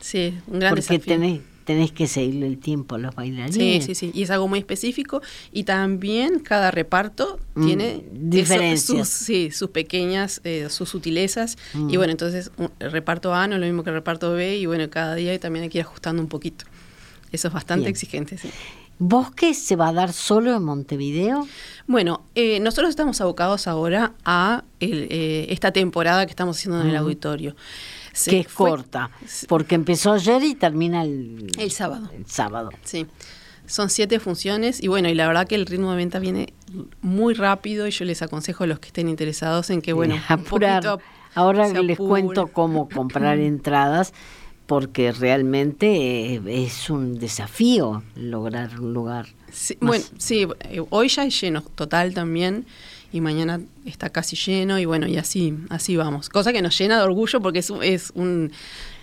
Sí, 0.00 0.34
un 0.46 0.58
gran 0.58 0.74
porque 0.74 0.98
Tenés, 0.98 1.40
tenés 1.64 1.92
que 1.92 2.06
seguirle 2.06 2.46
el 2.46 2.58
tiempo 2.58 2.94
a 2.94 2.98
los 2.98 3.14
bailarines. 3.14 3.84
Sí, 3.84 3.94
sí, 3.94 3.94
sí. 3.94 4.10
Y 4.14 4.22
es 4.22 4.30
algo 4.30 4.48
muy 4.48 4.58
específico. 4.58 5.22
Y 5.52 5.64
también 5.64 6.40
cada 6.40 6.70
reparto 6.70 7.38
mm, 7.54 7.66
tiene 7.66 8.04
diferencias. 8.12 9.08
sus, 9.08 9.08
sí, 9.08 9.50
sus 9.50 9.70
pequeñas, 9.70 10.40
eh, 10.44 10.68
sus 10.70 10.88
sutilezas. 10.88 11.56
Mm. 11.72 11.90
Y 11.90 11.96
bueno, 11.96 12.10
entonces 12.12 12.50
el 12.78 12.92
reparto 12.92 13.34
A 13.34 13.46
no 13.48 13.54
es 13.54 13.60
lo 13.60 13.66
mismo 13.66 13.82
que 13.82 13.90
el 13.90 13.96
reparto 13.96 14.32
B. 14.32 14.58
Y 14.58 14.66
bueno, 14.66 14.88
cada 14.90 15.14
día 15.14 15.38
también 15.40 15.64
hay 15.64 15.68
que 15.68 15.78
ir 15.78 15.84
ajustando 15.84 16.22
un 16.22 16.28
poquito. 16.28 16.64
Eso 17.32 17.48
es 17.48 17.54
bastante 17.54 17.88
exigente, 17.88 18.38
sí. 18.38 18.48
¿Bosque 18.98 19.54
se 19.54 19.76
va 19.76 19.88
a 19.88 19.92
dar 19.92 20.12
solo 20.12 20.54
en 20.54 20.62
Montevideo? 20.62 21.46
Bueno, 21.86 22.22
eh, 22.34 22.60
nosotros 22.60 22.90
estamos 22.90 23.20
abocados 23.20 23.66
ahora 23.66 24.12
a 24.24 24.64
eh, 24.80 25.46
esta 25.50 25.72
temporada 25.72 26.24
que 26.26 26.30
estamos 26.30 26.56
haciendo 26.56 26.80
en 26.80 26.88
el 26.88 26.96
auditorio. 26.96 27.56
que 28.24 28.40
es 28.40 28.48
corta, 28.48 29.10
porque 29.48 29.74
empezó 29.74 30.12
ayer 30.12 30.42
y 30.44 30.54
termina 30.54 31.02
el, 31.02 31.50
el 31.58 31.70
sábado. 31.70 32.08
El 32.14 32.26
sábado. 32.26 32.70
Sí. 32.84 33.06
Son 33.66 33.88
siete 33.88 34.20
funciones 34.20 34.82
y 34.82 34.88
bueno, 34.88 35.08
y 35.08 35.14
la 35.14 35.26
verdad 35.26 35.48
que 35.48 35.54
el 35.54 35.66
ritmo 35.66 35.90
de 35.90 35.96
venta 35.96 36.18
viene 36.18 36.52
muy 37.00 37.34
rápido 37.34 37.88
y 37.88 37.90
yo 37.90 38.04
les 38.04 38.20
aconsejo 38.20 38.64
a 38.64 38.66
los 38.66 38.78
que 38.78 38.88
estén 38.88 39.08
interesados 39.08 39.70
en 39.70 39.80
que, 39.80 39.92
bueno, 39.92 40.16
apurar. 40.28 40.98
Ahora 41.34 41.68
les 41.68 41.98
cuento 41.98 42.46
cómo 42.48 42.88
comprar 42.88 43.38
entradas 43.40 44.12
porque 44.66 45.12
realmente 45.12 46.34
eh, 46.34 46.42
es 46.46 46.90
un 46.90 47.18
desafío 47.18 48.02
lograr 48.16 48.80
un 48.80 48.94
lugar. 48.94 49.26
bueno, 49.80 50.04
sí, 50.18 50.46
eh, 50.60 50.82
hoy 50.90 51.08
ya 51.08 51.24
es 51.24 51.40
lleno 51.40 51.62
total 51.62 52.14
también 52.14 52.66
y 53.14 53.20
mañana 53.20 53.60
está 53.86 54.10
casi 54.10 54.34
lleno 54.34 54.76
y 54.80 54.86
bueno, 54.86 55.06
y 55.06 55.18
así, 55.18 55.54
así 55.70 55.96
vamos. 55.96 56.28
Cosa 56.28 56.52
que 56.52 56.60
nos 56.62 56.76
llena 56.76 56.98
de 56.98 57.04
orgullo 57.04 57.40
porque 57.40 57.60
es, 57.60 57.72
es 57.82 58.10
un, 58.16 58.50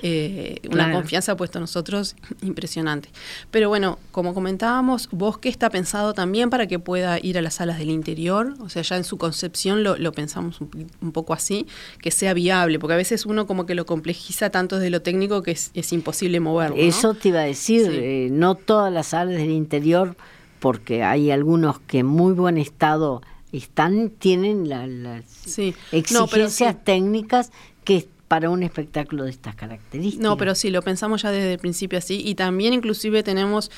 eh, 0.01 0.59
una 0.69 0.91
confianza 0.91 1.37
puesta 1.37 1.59
en 1.59 1.61
nosotros 1.61 2.17
impresionante. 2.41 3.07
Pero 3.51 3.69
bueno, 3.69 3.99
como 4.11 4.33
comentábamos, 4.33 5.07
Bosque 5.13 5.47
está 5.47 5.69
pensado 5.69 6.13
también 6.13 6.49
para 6.49 6.67
que 6.67 6.77
pueda 6.77 7.19
ir 7.23 7.37
a 7.37 7.41
las 7.41 7.53
salas 7.53 7.79
del 7.79 7.89
interior, 7.89 8.53
o 8.59 8.67
sea, 8.67 8.81
ya 8.81 8.97
en 8.97 9.05
su 9.05 9.17
concepción 9.17 9.81
lo, 9.81 9.95
lo 9.95 10.11
pensamos 10.11 10.59
un, 10.59 11.11
poco 11.13 11.31
así, 11.33 11.65
que 12.01 12.11
sea 12.11 12.33
viable, 12.33 12.79
porque 12.79 12.95
a 12.95 12.97
veces 12.97 13.25
uno 13.25 13.47
como 13.47 13.65
que 13.65 13.75
lo 13.75 13.85
complejiza 13.85 14.49
tanto 14.49 14.75
desde 14.75 14.89
lo 14.89 15.01
técnico 15.01 15.41
que 15.41 15.51
es, 15.51 15.71
es 15.73 15.93
imposible 15.93 16.41
moverlo. 16.41 16.75
Eso 16.75 17.13
te 17.13 17.29
iba 17.29 17.39
a 17.39 17.45
decir, 17.45 17.89
eh, 17.93 18.27
no 18.29 18.55
todas 18.55 18.91
las 18.91 19.07
salas 19.07 19.35
del 19.35 19.51
interior, 19.51 20.17
porque 20.59 21.01
hay 21.01 21.31
algunos 21.31 21.79
que 21.79 21.99
en 21.99 22.07
muy 22.07 22.33
buen 22.33 22.57
estado 22.57 23.21
están 23.51 24.09
tienen 24.09 24.69
las 24.69 25.57
exigencias 25.91 26.83
técnicas 26.83 27.51
que 27.83 28.07
para 28.31 28.49
un 28.49 28.63
espectáculo 28.63 29.25
de 29.25 29.31
estas 29.31 29.55
características. 29.55 30.23
No, 30.23 30.37
pero 30.37 30.55
sí, 30.55 30.69
lo 30.69 30.81
pensamos 30.81 31.21
ya 31.21 31.31
desde 31.31 31.51
el 31.51 31.59
principio 31.59 31.99
así 31.99 32.21
y 32.25 32.35
también 32.35 32.71
inclusive 32.71 33.23
tenemos 33.23 33.69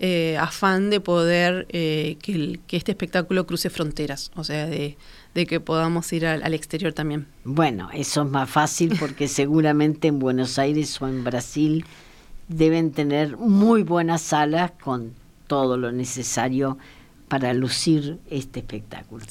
eh, 0.00 0.36
afán 0.36 0.90
de 0.90 0.98
poder 0.98 1.68
eh, 1.68 2.16
que, 2.20 2.58
este 2.76 2.90
espectáculo 2.90 3.46
cruce 3.46 3.70
fronteras, 3.70 4.32
o 4.34 4.42
sea, 4.42 4.66
de, 4.66 4.96
que 5.46 5.60
podamos 5.60 6.12
ir 6.12 6.26
al, 6.26 6.54
exterior 6.54 6.92
también. 6.92 7.28
Bueno, 7.44 7.88
eso 7.94 8.22
es 8.22 8.28
más 8.28 8.50
fácil 8.50 8.96
porque 8.98 9.28
seguramente 9.28 10.08
en 10.08 10.18
Buenos 10.18 10.58
Aires 10.58 11.00
o 11.00 11.06
en 11.06 11.22
Brasil 11.22 11.84
deben 12.48 12.90
tener 12.90 13.36
muy 13.36 13.84
buenas 13.84 14.22
salas 14.22 14.72
con 14.72 15.12
todo 15.46 15.76
lo 15.76 15.92
necesario 15.92 16.78
para 17.30 17.54
lucir 17.54 18.18
este 18.28 18.58
espectáculo. 18.58 19.24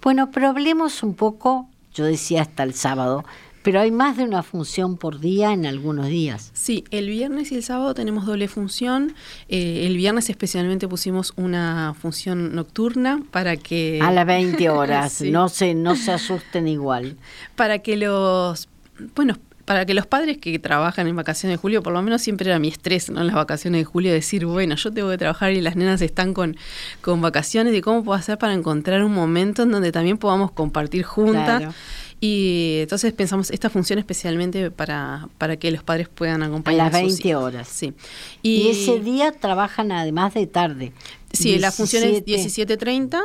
Bueno, 0.00 0.30
pero 0.30 0.48
hablemos 0.48 1.02
un 1.02 1.14
poco, 1.14 1.68
yo 1.92 2.04
decía 2.04 2.42
hasta 2.42 2.62
el 2.62 2.74
sábado, 2.74 3.24
pero 3.64 3.80
hay 3.80 3.90
más 3.90 4.16
de 4.16 4.22
una 4.22 4.44
función 4.44 4.96
por 4.96 5.18
día 5.18 5.52
en 5.52 5.66
algunos 5.66 6.06
días. 6.06 6.52
Sí, 6.54 6.84
el 6.92 7.08
viernes 7.08 7.50
y 7.50 7.56
el 7.56 7.64
sábado 7.64 7.92
tenemos 7.92 8.24
doble 8.24 8.46
función. 8.46 9.14
Eh, 9.48 9.84
el 9.86 9.96
viernes 9.96 10.30
especialmente 10.30 10.86
pusimos 10.86 11.32
una 11.34 11.92
función 12.00 12.54
nocturna 12.54 13.20
para 13.32 13.56
que... 13.56 13.98
A 14.00 14.12
las 14.12 14.26
20 14.26 14.70
horas, 14.70 15.20
no, 15.20 15.48
se, 15.48 15.74
no 15.74 15.96
se 15.96 16.12
asusten 16.12 16.68
igual. 16.68 17.16
Para 17.56 17.80
que 17.80 17.96
los... 17.96 18.68
Bueno, 19.16 19.34
para 19.70 19.86
que 19.86 19.94
los 19.94 20.04
padres 20.04 20.38
que 20.38 20.58
trabajan 20.58 21.06
en 21.06 21.14
vacaciones 21.14 21.56
de 21.56 21.60
julio, 21.60 21.80
por 21.80 21.92
lo 21.92 22.02
menos 22.02 22.20
siempre 22.20 22.50
era 22.50 22.58
mi 22.58 22.66
estrés, 22.66 23.08
¿no? 23.08 23.20
En 23.20 23.28
las 23.28 23.36
vacaciones 23.36 23.82
de 23.82 23.84
julio, 23.84 24.12
decir, 24.12 24.44
bueno, 24.44 24.74
yo 24.74 24.92
tengo 24.92 25.08
que 25.10 25.16
trabajar 25.16 25.52
y 25.52 25.60
las 25.60 25.76
nenas 25.76 26.02
están 26.02 26.34
con, 26.34 26.56
con 27.02 27.20
vacaciones, 27.20 27.72
y 27.76 27.80
cómo 27.80 28.02
puedo 28.02 28.18
hacer 28.18 28.36
para 28.36 28.52
encontrar 28.52 29.04
un 29.04 29.14
momento 29.14 29.62
en 29.62 29.70
donde 29.70 29.92
también 29.92 30.18
podamos 30.18 30.50
compartir 30.50 31.04
juntas. 31.04 31.72
Y 32.20 32.78
entonces 32.80 33.12
pensamos 33.12 33.52
esta 33.52 33.70
función 33.70 34.00
especialmente 34.00 34.72
para, 34.72 35.28
para 35.38 35.56
que 35.56 35.70
los 35.70 35.84
padres 35.84 36.08
puedan 36.08 36.42
acompañar. 36.42 36.88
A 36.88 36.90
las 36.90 37.02
20 37.02 37.36
horas. 37.36 37.68
Sí. 37.68 37.94
Y, 38.42 38.70
ese 38.70 38.98
día 38.98 39.30
trabajan 39.30 39.92
además 39.92 40.34
de 40.34 40.48
tarde. 40.48 40.92
Sí, 41.32 41.60
la 41.60 41.70
función 41.70 42.02
es 42.02 42.24
17.30 42.24 43.20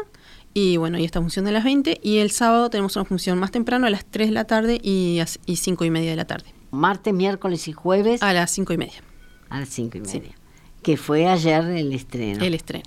y 0.58 0.78
bueno, 0.78 0.98
y 0.98 1.04
esta 1.04 1.20
función 1.20 1.44
de 1.44 1.52
las 1.52 1.66
20. 1.66 2.00
Y 2.02 2.20
el 2.20 2.32
sábado 2.32 2.70
tenemos 2.70 2.96
una 2.96 3.04
función 3.04 3.38
más 3.38 3.52
temprano 3.52 3.88
a 3.88 3.90
las 3.90 4.06
3 4.06 4.30
de 4.30 4.34
la 4.34 4.46
tarde 4.46 4.80
y, 4.82 5.22
y 5.46 5.56
5 5.58 5.84
y 5.84 5.90
media 5.90 6.12
de 6.12 6.16
la 6.16 6.26
tarde. 6.26 6.46
Martes, 6.72 7.14
miércoles 7.14 7.68
y 7.68 7.74
jueves. 7.74 8.24
A 8.24 8.32
las 8.32 8.52
5 8.52 8.72
y 8.72 8.78
media. 8.78 9.04
A 9.50 9.60
las 9.60 9.68
5 9.68 9.98
y 9.98 10.02
media. 10.02 10.32
Que 10.82 10.96
fue 10.96 11.28
ayer 11.28 11.62
el 11.66 11.92
estreno. 11.92 12.42
El 12.42 12.54
estreno. 12.54 12.86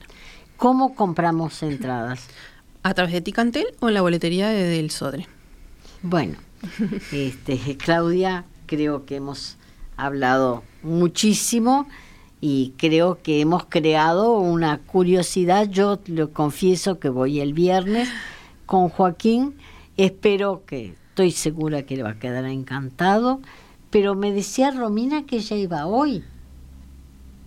¿Cómo 0.57 0.95
compramos 0.95 1.63
entradas? 1.63 2.27
A 2.85 2.95
través 2.95 3.13
de 3.13 3.21
Ticantel 3.21 3.67
o 3.81 3.89
en 3.89 3.95
la 3.95 4.01
boletería 4.01 4.49
de 4.49 4.63
del 4.63 4.91
Sodre. 4.91 5.27
Bueno, 6.01 6.39
este, 7.13 7.77
Claudia, 7.77 8.47
creo 8.65 9.05
que 9.05 9.17
hemos 9.17 9.59
hablado 9.99 10.63
muchísimo 10.83 11.87
y 12.41 12.75
creo 12.77 13.21
que 13.23 13.41
hemos 13.41 13.65
creado 13.67 14.39
una 14.39 14.79
curiosidad. 14.79 15.69
Yo 15.69 15.99
lo 16.07 16.33
confieso 16.33 16.99
que 16.99 17.09
voy 17.09 17.41
el 17.41 17.53
viernes 17.53 18.09
con 18.67 18.89
Joaquín, 18.89 19.55
espero 19.97 20.63
que, 20.67 20.95
estoy 21.09 21.33
segura 21.33 21.83
que 21.83 21.97
le 21.97 22.05
va 22.05 22.11
a 22.11 22.19
quedar 22.19 22.45
encantado, 22.45 23.41
pero 23.91 24.15
me 24.15 24.33
decía 24.33 24.71
Romina 24.71 25.25
que 25.25 25.39
ella 25.39 25.57
iba 25.57 25.87
hoy 25.87 26.23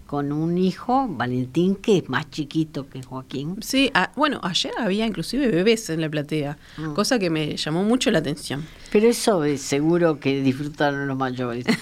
con 0.07 0.33
un 0.33 0.57
hijo, 0.57 1.07
Valentín, 1.07 1.75
que 1.75 1.99
es 1.99 2.09
más 2.09 2.29
chiquito 2.29 2.89
que 2.89 3.01
Joaquín. 3.01 3.55
Sí, 3.61 3.89
bueno, 4.17 4.41
ayer 4.43 4.73
había 4.77 5.05
inclusive 5.05 5.47
bebés 5.47 5.89
en 5.89 6.01
la 6.01 6.09
platea, 6.09 6.57
ah. 6.79 6.91
cosa 6.93 7.17
que 7.17 7.29
me 7.29 7.55
llamó 7.55 7.85
mucho 7.85 8.11
la 8.11 8.19
atención. 8.19 8.65
Pero 8.91 9.07
eso 9.07 9.43
es 9.43 9.61
seguro 9.61 10.19
que 10.19 10.41
disfrutaron 10.41 11.07
los 11.07 11.17
mayores. 11.17 11.65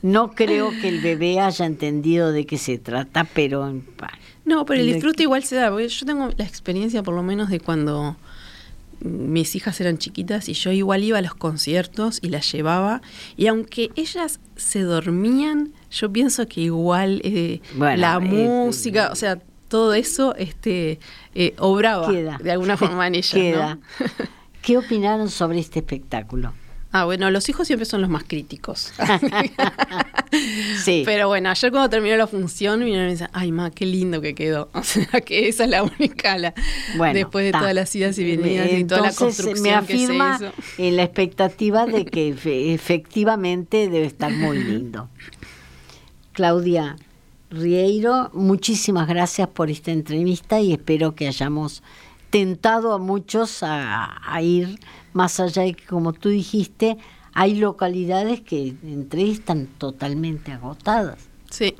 No 0.00 0.30
creo 0.30 0.70
que 0.70 0.88
el 0.88 1.00
bebé 1.00 1.40
haya 1.40 1.66
entendido 1.66 2.30
de 2.30 2.46
qué 2.46 2.56
se 2.56 2.78
trata, 2.78 3.24
pero... 3.24 3.74
No, 4.44 4.64
pero 4.64 4.80
el 4.80 4.92
disfrute 4.92 5.24
igual 5.24 5.42
se 5.42 5.56
da, 5.56 5.70
porque 5.70 5.88
yo 5.88 6.06
tengo 6.06 6.30
la 6.36 6.44
experiencia 6.44 7.02
por 7.02 7.14
lo 7.14 7.24
menos 7.24 7.50
de 7.50 7.58
cuando 7.58 8.16
mis 9.00 9.56
hijas 9.56 9.80
eran 9.80 9.98
chiquitas 9.98 10.48
y 10.48 10.54
yo 10.54 10.70
igual 10.70 11.04
iba 11.04 11.18
a 11.18 11.22
los 11.22 11.34
conciertos 11.34 12.18
y 12.22 12.30
las 12.30 12.50
llevaba 12.50 13.02
y 13.36 13.46
aunque 13.46 13.90
ellas 13.96 14.40
se 14.56 14.82
dormían, 14.82 15.72
yo 15.90 16.12
pienso 16.12 16.46
que 16.46 16.62
igual 16.62 17.20
eh, 17.24 17.60
la 17.76 18.16
eh, 18.16 18.20
música, 18.20 19.10
o 19.12 19.16
sea, 19.16 19.40
todo 19.68 19.94
eso 19.94 20.34
este 20.36 20.98
eh, 21.34 21.54
obraba 21.58 22.10
de 22.10 22.50
alguna 22.50 22.76
forma 22.76 23.06
en 23.06 23.14
ellas. 23.16 23.32
Queda. 23.32 23.78
¿Qué 24.68 24.76
opinaron 24.76 25.30
sobre 25.30 25.60
este 25.60 25.78
espectáculo? 25.78 26.52
Ah, 26.92 27.06
bueno, 27.06 27.30
los 27.30 27.48
hijos 27.48 27.66
siempre 27.66 27.86
son 27.86 28.02
los 28.02 28.10
más 28.10 28.24
críticos. 28.24 28.92
sí. 30.84 31.04
Pero 31.06 31.26
bueno, 31.26 31.48
ayer 31.48 31.70
cuando 31.70 31.88
terminó 31.88 32.14
la 32.18 32.26
función, 32.26 32.80
vinieron 32.80 33.04
y 33.04 33.06
me 33.06 33.12
dicen, 33.12 33.30
ay, 33.32 33.50
ma, 33.50 33.70
qué 33.70 33.86
lindo 33.86 34.20
que 34.20 34.34
quedó. 34.34 34.68
O 34.74 34.82
sea, 34.82 35.22
que 35.22 35.48
esa 35.48 35.64
es 35.64 35.70
la 35.70 35.84
única, 35.84 36.36
la, 36.36 36.52
después 37.14 37.46
de 37.46 37.52
todas 37.52 37.72
las 37.72 37.96
idas 37.96 38.18
y 38.18 38.36
venidas 38.36 38.70
y 38.70 38.84
toda 38.84 39.00
la 39.00 39.14
construcción 39.14 39.62
me 39.62 39.72
afirma 39.72 40.38
en 40.76 40.96
la 40.96 41.02
expectativa 41.02 41.86
de 41.86 42.04
que 42.04 42.28
efectivamente 42.74 43.88
debe 43.88 44.04
estar 44.04 44.30
muy 44.30 44.62
lindo. 44.62 45.08
Claudia 46.34 46.96
Rieiro, 47.50 48.30
muchísimas 48.34 49.08
gracias 49.08 49.48
por 49.48 49.70
esta 49.70 49.92
entrevista 49.92 50.60
y 50.60 50.74
espero 50.74 51.14
que 51.14 51.26
hayamos 51.26 51.82
tentado 52.30 52.92
a 52.92 52.98
muchos 52.98 53.60
a 53.62 54.38
ir 54.42 54.78
más 55.12 55.40
allá 55.40 55.62
de 55.62 55.74
que, 55.74 55.84
como 55.86 56.12
tú 56.12 56.28
dijiste, 56.28 56.98
hay 57.34 57.54
localidades 57.54 58.40
que 58.40 58.74
entre 58.82 59.30
están 59.30 59.66
totalmente 59.66 60.52
agotadas. 60.52 61.28
Sí, 61.50 61.76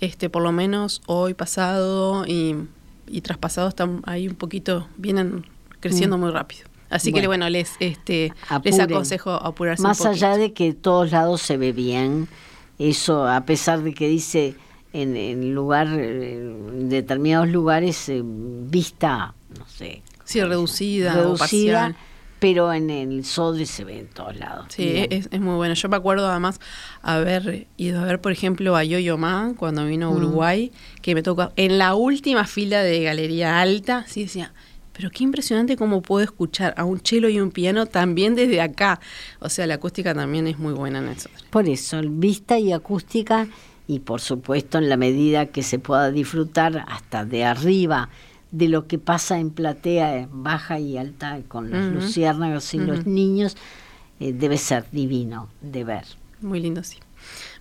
este, 0.00 0.30
por 0.30 0.42
lo 0.42 0.52
menos 0.52 1.02
hoy, 1.06 1.34
pasado 1.34 2.26
y, 2.26 2.56
y 3.06 3.20
traspasado 3.20 3.68
están 3.68 4.02
ahí 4.06 4.28
un 4.28 4.34
poquito, 4.34 4.86
vienen 4.96 5.44
creciendo 5.80 6.16
mm. 6.16 6.20
muy 6.20 6.30
rápido. 6.30 6.62
Así 6.90 7.12
que 7.12 7.26
bueno, 7.26 7.50
les, 7.50 7.72
este, 7.80 8.32
les 8.64 8.80
aconsejo 8.80 9.32
apurarse. 9.32 9.82
Más 9.82 10.06
allá 10.06 10.38
de 10.38 10.54
que 10.54 10.72
todos 10.72 11.10
lados 11.10 11.42
se 11.42 11.58
ve 11.58 11.72
bien, 11.72 12.28
eso 12.78 13.28
a 13.28 13.42
pesar 13.42 13.82
de 13.82 13.92
que 13.92 14.08
dice 14.08 14.56
en, 14.92 15.16
en 15.16 15.54
lugar, 15.54 15.88
en 15.88 16.88
determinados 16.88 17.48
lugares, 17.48 18.08
eh, 18.08 18.22
vista, 18.24 19.34
no 19.58 19.66
sé. 19.66 20.02
Sí, 20.24 20.42
reducida, 20.42 21.14
reducida 21.14 21.96
pero 22.38 22.72
en 22.72 22.90
el 22.90 23.24
Sodre 23.24 23.66
se 23.66 23.84
ve 23.84 24.00
en 24.00 24.06
todos 24.08 24.36
lados. 24.36 24.66
Sí, 24.68 25.06
es, 25.10 25.30
muy 25.40 25.56
bueno. 25.56 25.74
Yo 25.74 25.88
me 25.88 25.96
acuerdo 25.96 26.28
además 26.28 26.60
haber 27.02 27.66
ido 27.76 28.00
a 28.00 28.04
ver, 28.04 28.20
por 28.20 28.32
ejemplo, 28.32 28.76
a 28.76 28.84
Yo-Yo 28.84 29.18
Ma 29.18 29.54
cuando 29.56 29.84
vino 29.86 30.08
a 30.08 30.10
mm. 30.10 30.16
Uruguay, 30.16 30.72
que 31.02 31.14
me 31.14 31.22
tocó 31.22 31.52
en 31.56 31.78
la 31.78 31.94
última 31.94 32.44
fila 32.46 32.82
de 32.82 33.02
Galería 33.02 33.60
Alta, 33.60 34.04
sí 34.06 34.24
decía, 34.24 34.52
pero 34.92 35.10
qué 35.10 35.24
impresionante 35.24 35.76
cómo 35.76 36.02
puedo 36.02 36.24
escuchar 36.24 36.74
a 36.76 36.84
un 36.84 37.00
cello 37.00 37.28
y 37.28 37.40
un 37.40 37.50
piano 37.50 37.86
también 37.86 38.34
desde 38.34 38.60
acá. 38.60 39.00
O 39.40 39.48
sea, 39.48 39.66
la 39.66 39.74
acústica 39.74 40.14
también 40.14 40.46
es 40.46 40.58
muy 40.58 40.72
buena 40.72 40.98
en 40.98 41.08
eso. 41.08 41.30
Por 41.50 41.68
eso, 41.68 42.00
vista 42.04 42.58
y 42.58 42.72
acústica, 42.72 43.48
y 43.88 44.00
por 44.00 44.20
supuesto 44.20 44.78
en 44.78 44.88
la 44.88 44.96
medida 44.96 45.46
que 45.46 45.64
se 45.64 45.80
pueda 45.80 46.12
disfrutar 46.12 46.84
hasta 46.86 47.24
de 47.24 47.44
arriba 47.44 48.10
de 48.52 48.68
lo 48.68 48.86
que 48.86 48.98
pasa 48.98 49.40
en 49.40 49.50
platea 49.50 50.28
baja 50.30 50.78
y 50.78 50.96
alta 50.96 51.40
con 51.48 51.70
los 51.70 51.92
luciérnagos 51.92 52.72
y 52.74 52.78
los 52.78 53.06
niños, 53.06 53.56
eh, 54.20 54.32
debe 54.32 54.56
ser 54.56 54.84
divino 54.92 55.48
de 55.60 55.84
ver. 55.84 56.04
Muy 56.40 56.60
lindo, 56.60 56.82
sí. 56.84 56.98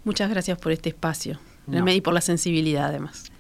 Muchas 0.03 0.29
gracias 0.29 0.57
por 0.59 0.71
este 0.71 0.89
espacio 0.89 1.39
y 1.67 2.01
por 2.01 2.13
la 2.13 2.21
sensibilidad 2.21 2.85
además. 2.85 3.31